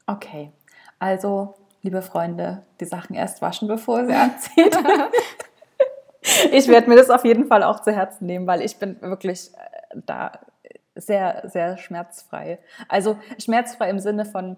[0.07, 0.51] Okay,
[0.97, 4.77] also, liebe Freunde, die Sachen erst waschen, bevor sie anzieht.
[6.51, 9.51] ich werde mir das auf jeden Fall auch zu Herzen nehmen, weil ich bin wirklich
[9.53, 10.31] äh, da
[10.95, 12.59] sehr, sehr schmerzfrei.
[12.87, 14.57] Also schmerzfrei im Sinne von,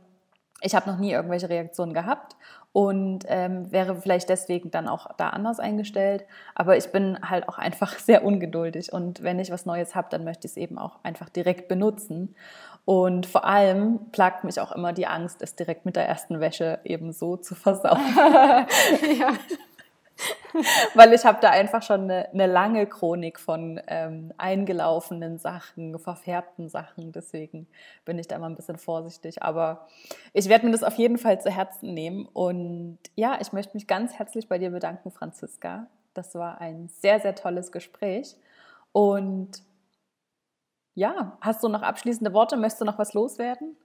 [0.61, 2.35] ich habe noch nie irgendwelche Reaktionen gehabt
[2.73, 6.25] und ähm, wäre vielleicht deswegen dann auch da anders eingestellt.
[6.55, 10.23] Aber ich bin halt auch einfach sehr ungeduldig und wenn ich was Neues habe, dann
[10.23, 12.35] möchte ich es eben auch einfach direkt benutzen.
[12.85, 16.79] Und vor allem plagt mich auch immer die Angst, es direkt mit der ersten Wäsche
[16.85, 17.99] eben so zu versauen.
[19.19, 19.33] ja.
[20.95, 26.69] Weil ich habe da einfach schon eine, eine lange Chronik von ähm, eingelaufenen Sachen, verfärbten
[26.69, 27.11] Sachen.
[27.11, 27.67] Deswegen
[28.05, 29.43] bin ich da immer ein bisschen vorsichtig.
[29.43, 29.87] Aber
[30.33, 32.27] ich werde mir das auf jeden Fall zu Herzen nehmen.
[32.33, 35.87] Und ja, ich möchte mich ganz herzlich bei dir bedanken, Franziska.
[36.13, 38.35] Das war ein sehr, sehr tolles Gespräch.
[38.91, 39.61] Und
[40.95, 42.57] ja, hast du noch abschließende Worte?
[42.57, 43.77] Möchtest du noch was loswerden?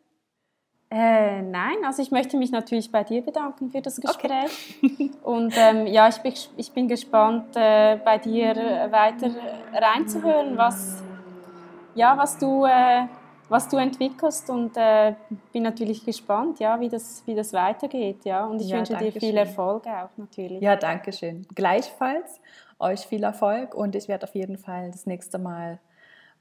[0.95, 4.77] Äh, nein, also ich möchte mich natürlich bei dir bedanken für das Gespräch.
[4.83, 5.11] Okay.
[5.23, 8.55] Und ähm, ja, ich bin, ich bin gespannt, äh, bei dir
[8.91, 9.31] weiter
[9.73, 11.03] reinzuhören, was,
[11.95, 13.07] ja, was, du, äh,
[13.49, 14.51] was du entwickelst.
[14.51, 15.15] Und äh,
[15.51, 18.27] bin natürlich gespannt, ja, wie, das, wie das weitergeht.
[18.27, 18.45] Ja.
[18.45, 19.37] Und ich ja, wünsche dir viel schön.
[19.39, 20.61] Erfolg auch natürlich.
[20.61, 21.47] Ja, danke schön.
[21.55, 22.39] Gleichfalls
[22.79, 25.79] euch viel Erfolg und ich werde auf jeden Fall das nächste Mal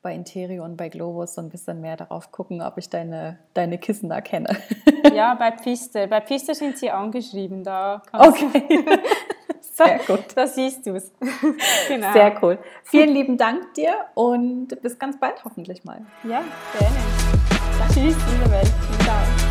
[0.01, 3.77] bei Interio und bei Globus so ein bisschen mehr darauf gucken, ob ich deine, deine
[3.77, 4.57] Kissen erkenne.
[5.13, 6.07] Ja, bei Pfister.
[6.07, 7.63] Bei Pfister sind sie angeschrieben.
[7.63, 8.85] Da okay.
[9.59, 10.25] Sehr gut.
[10.35, 11.11] Da siehst du es.
[11.87, 12.13] Genau.
[12.13, 12.59] Sehr cool.
[12.83, 16.05] Vielen lieben Dank dir und bis ganz bald hoffentlich mal.
[16.23, 16.43] Ja,
[16.77, 16.97] gerne.
[17.89, 18.71] Tschüss, liebe Welt.
[19.03, 19.50] Ciao.